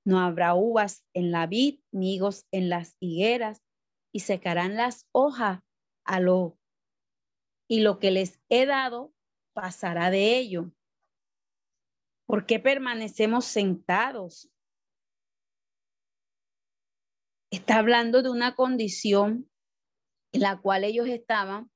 No 0.07 0.21
habrá 0.21 0.55
uvas 0.55 1.05
en 1.13 1.31
la 1.31 1.47
vid, 1.47 1.81
ni 1.91 2.15
higos 2.15 2.47
en 2.51 2.69
las 2.69 2.95
higueras, 3.01 3.61
y 4.13 4.21
secarán 4.21 4.77
las 4.77 5.05
hojas 5.11 5.59
a 6.05 6.21
lo, 6.21 6.57
y 7.67 7.81
lo 7.81 7.99
que 7.99 8.11
les 8.11 8.39
he 8.47 8.65
dado 8.65 9.13
pasará 9.51 10.09
de 10.09 10.37
ello. 10.37 10.71
¿Por 12.25 12.45
qué 12.45 12.57
permanecemos 12.57 13.43
sentados? 13.43 14.49
Está 17.51 17.79
hablando 17.79 18.23
de 18.23 18.29
una 18.29 18.55
condición 18.55 19.51
en 20.31 20.39
la 20.39 20.57
cual 20.61 20.85
ellos 20.85 21.09
estaban 21.09 21.69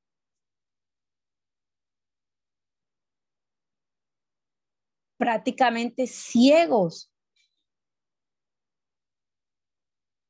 prácticamente 5.17 6.07
ciegos. 6.07 7.10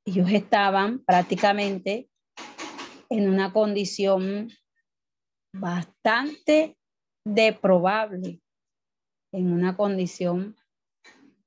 Ellos 0.05 0.29
estaban 0.31 1.03
prácticamente 1.05 2.09
en 3.09 3.29
una 3.29 3.53
condición 3.53 4.49
bastante 5.53 6.77
deprobable, 7.25 8.41
en 9.33 9.51
una 9.51 9.75
condición 9.75 10.55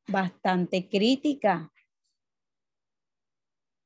bastante 0.08 0.88
crítica. 0.88 1.72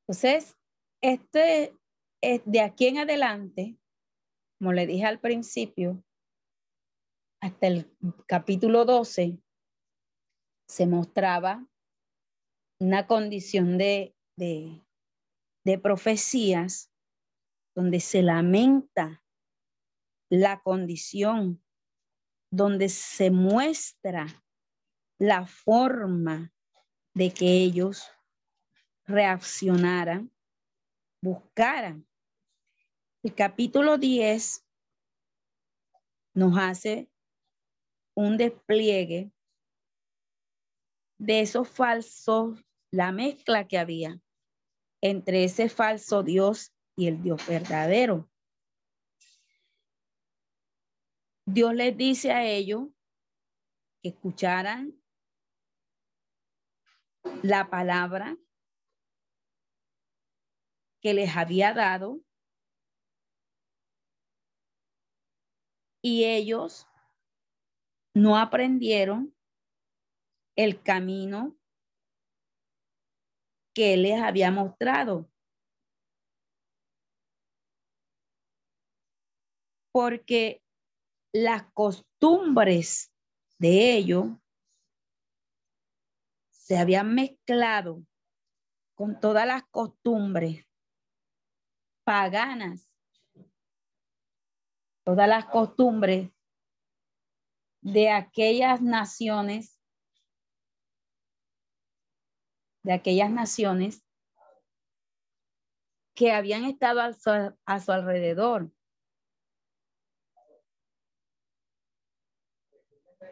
Entonces, 0.03 0.57
este 1.03 1.75
es 2.23 2.43
de 2.45 2.61
aquí 2.61 2.89
en 2.89 2.99
adelante, 2.99 3.79
como 4.59 4.73
le 4.73 4.87
dije 4.87 5.07
al 5.07 5.21
principio, 5.21 6.03
hasta 7.41 7.69
el 7.69 7.97
capítulo 8.27 8.85
12, 8.85 9.39
se 10.69 10.87
mostraba 10.87 11.65
una 12.81 13.07
condición 13.07 13.79
de, 13.79 14.15
de, 14.39 14.87
de 15.65 15.79
profecías 15.79 16.93
donde 17.75 18.01
se 18.01 18.23
lamenta 18.23 19.25
la 20.31 20.63
condición, 20.63 21.63
donde 22.51 22.89
se 22.89 23.31
muestra 23.31 24.27
la 25.19 25.47
forma 25.47 26.53
de 27.15 27.33
que 27.35 27.47
ellos 27.47 28.09
reaccionaran, 29.07 30.33
buscaran. 31.21 32.07
El 33.25 33.35
capítulo 33.35 33.99
10 33.99 34.65
nos 36.35 36.57
hace 36.57 37.11
un 38.15 38.37
despliegue 38.37 39.33
de 41.19 41.41
esos 41.41 41.69
falsos, 41.69 42.65
la 42.93 43.11
mezcla 43.11 43.67
que 43.67 43.77
había 43.77 44.21
entre 45.01 45.45
ese 45.45 45.69
falso 45.69 46.23
Dios 46.23 46.73
y 46.97 47.09
el 47.09 47.23
Dios 47.23 47.47
verdadero. 47.47 48.29
Dios 51.47 51.75
les 51.75 51.97
dice 51.97 52.33
a 52.33 52.45
ellos 52.45 52.89
que 54.03 54.11
escucharan 54.11 54.95
la 57.43 57.71
palabra 57.71 58.37
que 61.01 61.15
les 61.15 61.37
había 61.37 61.73
dado 61.73 62.21
y 66.03 66.25
ellos 66.25 66.87
no 68.15 68.37
aprendieron 68.37 69.35
el 70.57 70.83
camino 70.83 71.58
que 73.79 73.97
les 73.97 74.21
había 74.21 74.51
mostrado. 74.51 75.31
Porque 79.93 80.61
las 81.33 81.63
costumbres 81.75 83.15
de 83.57 83.97
ellos 83.97 84.27
se 86.51 86.77
habían 86.77 87.15
mezclado 87.15 88.05
con 88.97 89.21
todas 89.21 89.47
las 89.47 89.63
costumbres 89.71 90.67
paganas, 92.03 92.93
todas 95.05 95.29
las 95.29 95.45
costumbres 95.45 96.33
de 97.81 98.11
aquellas 98.11 98.83
naciones 98.83 99.78
de 102.83 102.93
aquellas 102.93 103.31
naciones 103.31 104.05
que 106.15 106.33
habían 106.33 106.65
estado 106.65 107.01
a 107.01 107.13
su, 107.81 107.93
alrededor. 107.93 108.73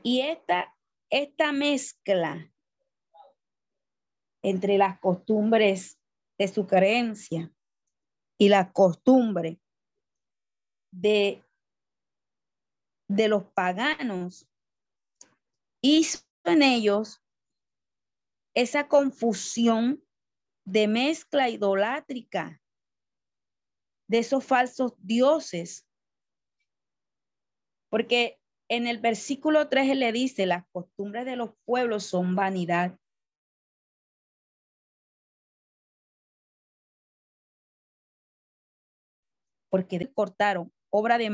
Y 0.02 0.20
esta, 0.20 0.72
esta 1.10 1.50
mezcla 1.50 2.52
entre 4.42 4.78
las 4.78 5.00
costumbres 5.00 5.98
de 6.38 6.46
su 6.46 6.66
creencia 6.66 7.52
y 8.38 8.48
la 8.48 8.72
costumbre 8.72 9.60
de, 10.92 11.42
de 13.08 13.28
los 13.28 13.44
paganos 13.46 14.48
hizo 15.80 16.20
en 16.44 16.62
ellos 16.62 17.20
esa 18.56 18.88
confusión 18.88 20.02
de 20.64 20.88
mezcla 20.88 21.50
idolátrica 21.50 22.62
de 24.08 24.18
esos 24.18 24.44
falsos 24.44 24.94
dioses. 24.98 25.86
Porque 27.90 28.40
en 28.68 28.86
el 28.86 28.98
versículo 28.98 29.68
3 29.68 29.94
le 29.96 30.10
dice, 30.10 30.46
las 30.46 30.66
costumbres 30.72 31.26
de 31.26 31.36
los 31.36 31.50
pueblos 31.66 32.04
son 32.04 32.34
vanidad. 32.34 32.98
Porque 39.68 40.10
cortaron 40.14 40.72
obra 40.88 41.18
de 41.18 41.28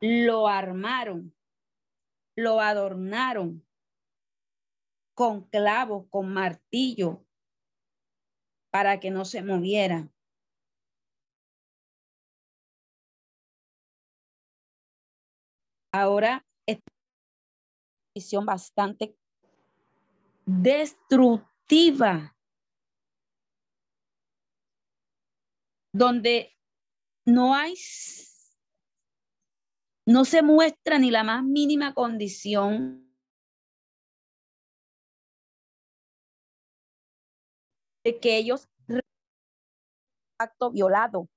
lo 0.00 0.48
armaron, 0.48 1.34
lo 2.36 2.60
adornaron 2.60 3.66
con 5.14 5.48
clavos, 5.48 6.06
con 6.10 6.32
martillo, 6.32 7.24
para 8.70 8.98
que 9.00 9.10
no 9.10 9.24
se 9.24 9.42
moviera. 9.42 10.10
Ahora, 15.92 16.44
es 16.66 16.78
una 16.78 18.10
visión 18.16 18.44
bastante 18.44 19.16
destructiva, 20.44 22.36
donde 25.92 26.53
no 27.26 27.54
hay, 27.54 27.74
no 30.06 30.24
se 30.24 30.42
muestra 30.42 30.98
ni 30.98 31.10
la 31.10 31.24
más 31.24 31.42
mínima 31.42 31.94
condición 31.94 33.04
de 38.04 38.20
que 38.20 38.36
ellos 38.36 38.68
acto 40.38 40.70
violado, 40.70 41.28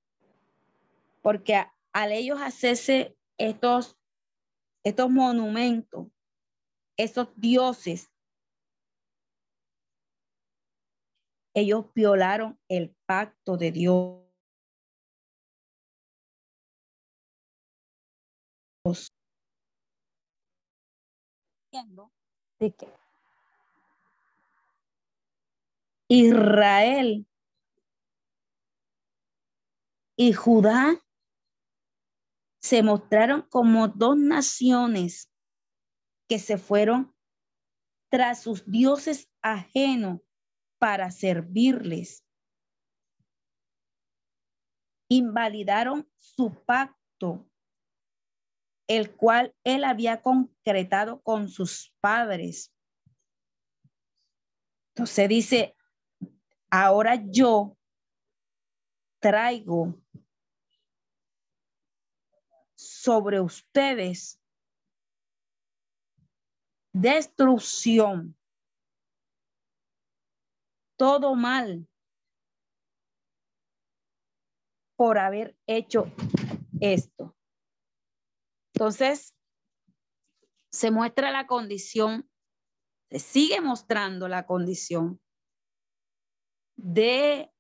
porque 1.21 1.65
al 1.93 2.11
ellos 2.11 2.39
hacerse 2.41 3.17
estos, 3.37 3.97
estos 4.83 5.09
monumentos, 5.09 6.07
esos 6.97 7.29
dioses, 7.35 8.11
ellos 11.53 11.85
violaron 11.93 12.59
el 12.67 12.95
pacto 13.05 13.57
de 13.57 13.71
Dios. 13.71 14.26
De 22.59 22.73
que 22.73 22.87
Israel 26.09 27.27
y 30.15 30.33
Judá 30.33 31.03
se 32.61 32.81
mostraron 32.81 33.43
como 33.43 33.87
dos 33.87 34.17
naciones 34.17 35.31
que 36.27 36.39
se 36.39 36.57
fueron 36.57 37.15
tras 38.09 38.41
sus 38.41 38.65
dioses 38.65 39.29
ajenos 39.41 40.21
para 40.79 41.11
servirles. 41.11 42.25
Invalidaron 45.09 46.09
su 46.15 46.53
pacto, 46.65 47.49
el 48.87 49.15
cual 49.15 49.53
él 49.63 49.83
había 49.83 50.21
concretado 50.21 51.21
con 51.21 51.49
sus 51.49 51.93
padres. 51.99 52.73
Entonces 54.95 55.29
dice, 55.29 55.75
ahora 56.69 57.15
yo 57.29 57.77
traigo 59.19 59.95
sobre 62.75 63.39
ustedes 63.41 64.39
destrucción, 66.93 68.35
todo 70.95 71.35
mal 71.35 71.87
por 74.95 75.19
haber 75.19 75.55
hecho 75.67 76.11
esto. 76.81 77.36
Entonces, 78.77 79.35
se 80.71 80.91
muestra 80.91 81.31
la 81.31 81.47
condición, 81.47 82.29
se 83.09 83.17
sigue 83.17 83.59
mostrando 83.59 84.27
la 84.27 84.45
condición 84.45 85.19
de 86.75 87.51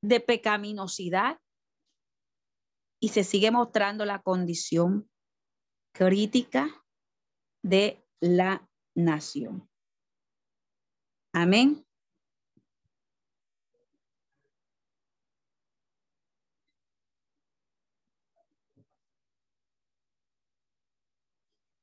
de 0.00 0.20
pecaminosidad 0.20 1.38
y 2.98 3.10
se 3.10 3.24
sigue 3.24 3.50
mostrando 3.50 4.06
la 4.06 4.22
condición 4.22 5.10
crítica 5.92 6.82
de 7.62 8.02
la 8.20 8.66
nación. 8.94 9.68
Amén. 11.34 11.87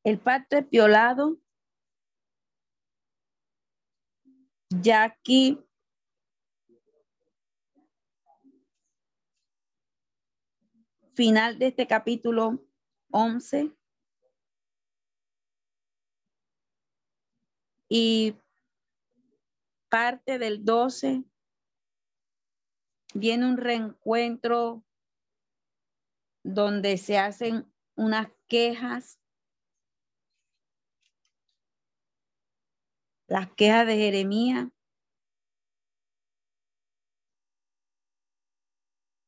El 0.06 0.20
pacto 0.20 0.56
es 0.56 0.70
violado. 0.70 1.40
Ya 4.70 5.04
aquí 5.04 5.60
final 11.16 11.58
de 11.58 11.68
este 11.68 11.88
capítulo 11.88 12.64
11. 13.10 13.76
Y 17.90 18.36
parte 19.90 20.38
del 20.38 20.64
12 20.64 21.24
viene 23.16 23.50
un 23.50 23.58
reencuentro 23.58 24.86
donde 26.44 27.00
se 27.00 27.18
hacen 27.18 27.74
unas 27.96 28.28
quejas. 28.48 29.20
Las 33.28 33.52
quejas 33.56 33.88
de 33.88 33.98
Jeremías. 33.98 34.68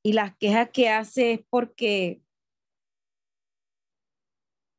Y 0.03 0.13
las 0.13 0.37
quejas 0.37 0.69
que 0.71 0.89
hace 0.89 1.33
es 1.33 1.45
porque 1.49 2.21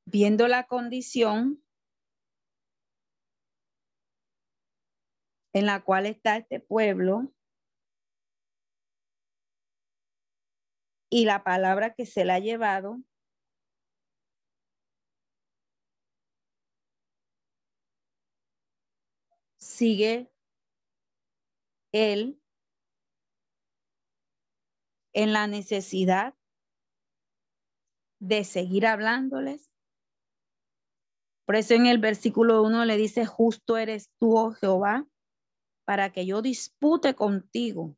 viendo 0.07 0.49
la 0.49 0.67
condición 0.67 1.63
en 5.53 5.67
la 5.67 5.83
cual 5.83 6.07
está 6.07 6.37
este 6.37 6.61
pueblo 6.61 7.33
y 11.11 11.25
la 11.25 11.43
palabra 11.43 11.95
que 11.95 12.07
se 12.07 12.25
le 12.25 12.33
ha 12.33 12.39
llevado, 12.39 13.03
sigue 19.79 20.29
él 21.93 22.43
en 25.13 25.33
la 25.33 25.47
necesidad 25.47 26.35
de 28.21 28.43
seguir 28.43 28.87
hablándoles. 28.87 29.71
Por 31.47 31.55
eso 31.55 31.75
en 31.75 31.87
el 31.87 31.99
versículo 31.99 32.63
1 32.65 32.85
le 32.87 32.97
dice, 32.97 33.25
justo 33.25 33.77
eres 33.77 34.11
tú, 34.19 34.37
oh 34.37 34.51
Jehová, 34.51 35.07
para 35.85 36.13
que 36.13 36.27
yo 36.27 36.43
dispute 36.43 37.15
contigo. 37.15 37.97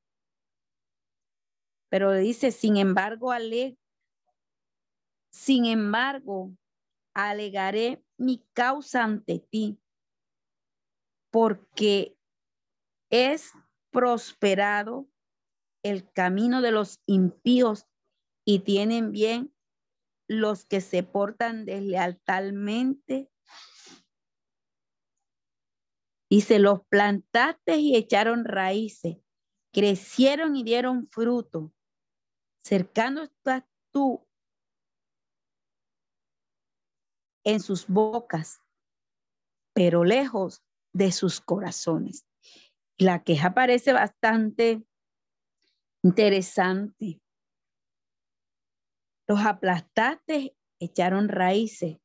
Pero 1.89 2.13
le 2.13 2.21
dice, 2.21 2.53
sin 2.53 2.77
embargo, 2.77 3.33
ale 3.33 3.79
sin 5.33 5.65
embargo, 5.65 6.53
alegaré 7.15 8.05
mi 8.19 8.45
causa 8.53 9.03
ante 9.03 9.39
ti, 9.39 9.81
porque 11.31 12.17
es 13.11 13.53
prosperado 13.91 15.09
el 15.83 16.11
camino 16.13 16.61
de 16.61 16.73
los 16.73 17.01
impíos 17.07 17.87
y 18.45 18.61
tienen 18.61 19.13
bien 19.13 19.55
los 20.29 20.65
que 20.65 20.81
se 20.81 21.03
portan 21.03 21.65
deslealtalmente. 21.65 23.31
Y 26.33 26.43
se 26.43 26.61
los 26.61 26.85
plantaste 26.87 27.79
y 27.79 27.97
echaron 27.97 28.45
raíces, 28.45 29.17
crecieron 29.73 30.55
y 30.55 30.63
dieron 30.63 31.09
fruto. 31.09 31.73
Cercano 32.63 33.23
estás 33.25 33.65
tú 33.91 34.25
en 37.43 37.59
sus 37.59 37.89
bocas, 37.89 38.63
pero 39.75 40.05
lejos 40.05 40.63
de 40.93 41.13
sus 41.13 41.41
corazones. 41.41 42.27
La 42.99 43.23
queja 43.23 43.55
parece 43.55 43.93
bastante 43.93 44.85
Interesante. 46.03 47.21
Los 49.27 49.41
aplastaste, 49.45 50.57
echaron 50.81 51.29
raíces, 51.29 51.99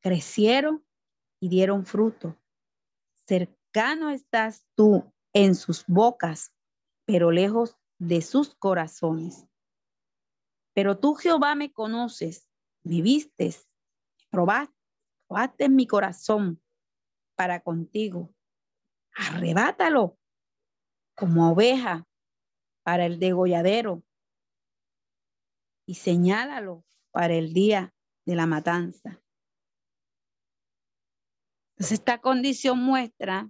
crecieron 0.00 0.84
y 1.40 1.48
dieron 1.48 1.86
fruto. 1.86 2.38
Cercano 3.26 4.10
estás 4.10 4.66
tú 4.74 5.12
en 5.32 5.54
sus 5.54 5.84
bocas, 5.86 6.52
pero 7.06 7.30
lejos 7.30 7.76
de 7.98 8.20
sus 8.20 8.54
corazones. 8.54 9.46
Pero 10.74 10.98
tú, 10.98 11.14
Jehová, 11.14 11.54
me 11.54 11.72
conoces, 11.72 12.48
me 12.82 13.02
vistes, 13.02 13.66
probaste, 14.30 14.74
probaste 15.26 15.64
en 15.64 15.74
mi 15.74 15.86
corazón 15.86 16.62
para 17.38 17.60
contigo. 17.60 18.34
Arrebátalo 19.14 20.18
como 21.14 21.52
oveja 21.52 22.04
para 22.82 23.06
el 23.06 23.20
degolladero 23.20 24.02
y 25.86 25.94
señálalo 25.94 26.84
para 27.12 27.34
el 27.34 27.52
día 27.54 27.94
de 28.26 28.34
la 28.34 28.46
matanza. 28.46 29.22
Entonces 31.76 32.00
esta 32.00 32.20
condición 32.20 32.80
muestra 32.80 33.48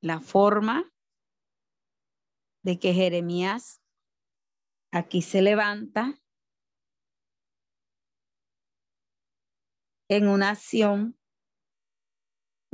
la 0.00 0.20
forma 0.20 0.90
de 2.64 2.78
que 2.78 2.94
Jeremías 2.94 3.82
aquí 4.90 5.20
se 5.20 5.42
levanta 5.42 6.18
en 10.08 10.28
una 10.28 10.50
acción 10.50 11.15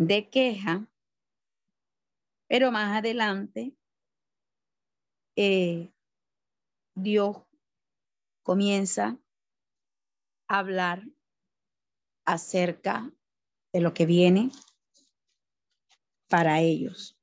de 0.06 0.28
queja, 0.28 0.88
pero 2.48 2.70
más 2.70 2.98
adelante 2.98 3.76
eh, 5.36 5.92
Dios 6.94 7.36
comienza 8.42 9.18
a 10.48 10.58
hablar 10.58 11.04
acerca 12.24 13.10
de 13.72 13.80
lo 13.80 13.94
que 13.94 14.06
viene 14.06 14.50
para 16.28 16.60
ellos. 16.60 17.18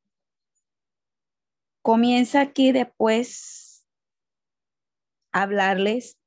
Comienza 1.82 2.42
aquí 2.42 2.72
después 2.72 3.88
a 5.32 5.44
hablarles 5.44 6.20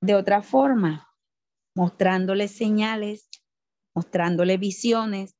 de 0.00 0.14
otra 0.16 0.42
forma, 0.42 1.16
mostrándoles 1.76 2.50
señales, 2.56 3.28
mostrándoles 3.94 4.58
visiones, 4.58 5.36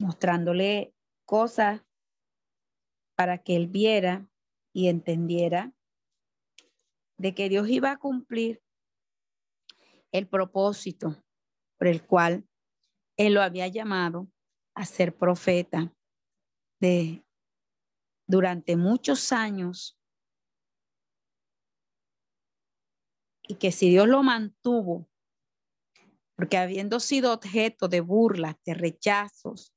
mostrándole 0.00 0.94
cosas 1.24 1.82
para 3.16 3.38
que 3.38 3.56
él 3.56 3.66
viera 3.66 4.28
y 4.72 4.88
entendiera 4.88 5.72
de 7.18 7.34
que 7.34 7.48
Dios 7.48 7.68
iba 7.68 7.90
a 7.90 7.98
cumplir 7.98 8.62
el 10.12 10.28
propósito 10.28 11.22
por 11.76 11.88
el 11.88 12.06
cual 12.06 12.48
él 13.16 13.34
lo 13.34 13.42
había 13.42 13.66
llamado 13.68 14.28
a 14.74 14.84
ser 14.84 15.16
profeta 15.16 15.92
de 16.80 17.24
durante 18.28 18.76
muchos 18.76 19.32
años. 19.32 19.98
Y 23.42 23.56
que 23.56 23.72
si 23.72 23.88
Dios 23.88 24.06
lo 24.06 24.22
mantuvo, 24.22 25.08
porque 26.38 26.56
habiendo 26.56 27.00
sido 27.00 27.32
objeto 27.32 27.88
de 27.88 28.00
burlas, 28.00 28.54
de 28.64 28.72
rechazos, 28.72 29.74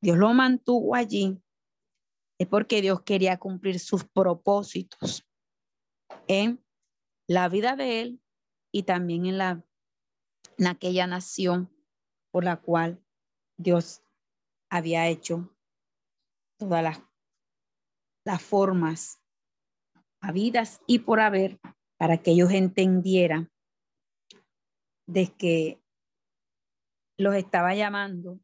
Dios 0.00 0.16
lo 0.16 0.32
mantuvo 0.32 0.94
allí, 0.94 1.42
es 2.38 2.46
porque 2.46 2.80
Dios 2.80 3.02
quería 3.02 3.36
cumplir 3.38 3.80
sus 3.80 4.04
propósitos 4.04 5.26
en 6.28 6.64
la 7.28 7.48
vida 7.48 7.74
de 7.74 8.00
él 8.00 8.22
y 8.72 8.84
también 8.84 9.26
en, 9.26 9.38
la, 9.38 9.66
en 10.56 10.66
aquella 10.68 11.08
nación 11.08 11.68
por 12.30 12.44
la 12.44 12.60
cual 12.60 13.04
Dios 13.58 14.04
había 14.70 15.08
hecho 15.08 15.52
todas 16.60 16.84
las, 16.84 17.02
las 18.24 18.40
formas 18.40 19.20
habidas 20.20 20.80
y 20.86 21.00
por 21.00 21.18
haber 21.18 21.58
para 21.98 22.22
que 22.22 22.30
ellos 22.30 22.52
entendieran 22.52 23.50
de 25.06 25.32
que 25.36 25.80
los 27.16 27.34
estaba 27.34 27.74
llamando 27.74 28.40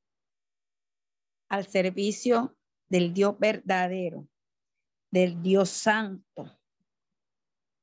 al 1.49 1.67
servicio 1.67 2.57
del 2.89 3.13
Dios 3.13 3.39
verdadero, 3.39 4.29
del 5.11 5.43
Dios 5.43 5.69
santo, 5.69 6.59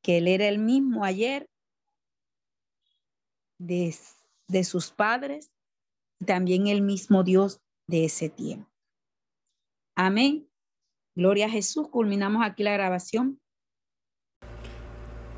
que 0.02 0.18
Él 0.18 0.28
era 0.28 0.48
el 0.48 0.60
mismo 0.60 1.04
ayer 1.04 1.50
de, 3.60 3.96
de 4.48 4.64
sus 4.64 4.92
padres 4.92 5.52
y 6.20 6.26
también 6.26 6.68
el 6.68 6.82
mismo 6.82 7.24
Dios 7.24 7.62
de 7.88 8.06
ese 8.06 8.30
tiempo. 8.30 8.70
Amén. 9.96 10.50
Gloria 11.16 11.48
a 11.48 11.50
Jesús. 11.50 11.90
Culminamos 11.90 12.46
aquí 12.46 12.64
la 12.64 12.74
grabación. 12.74 13.42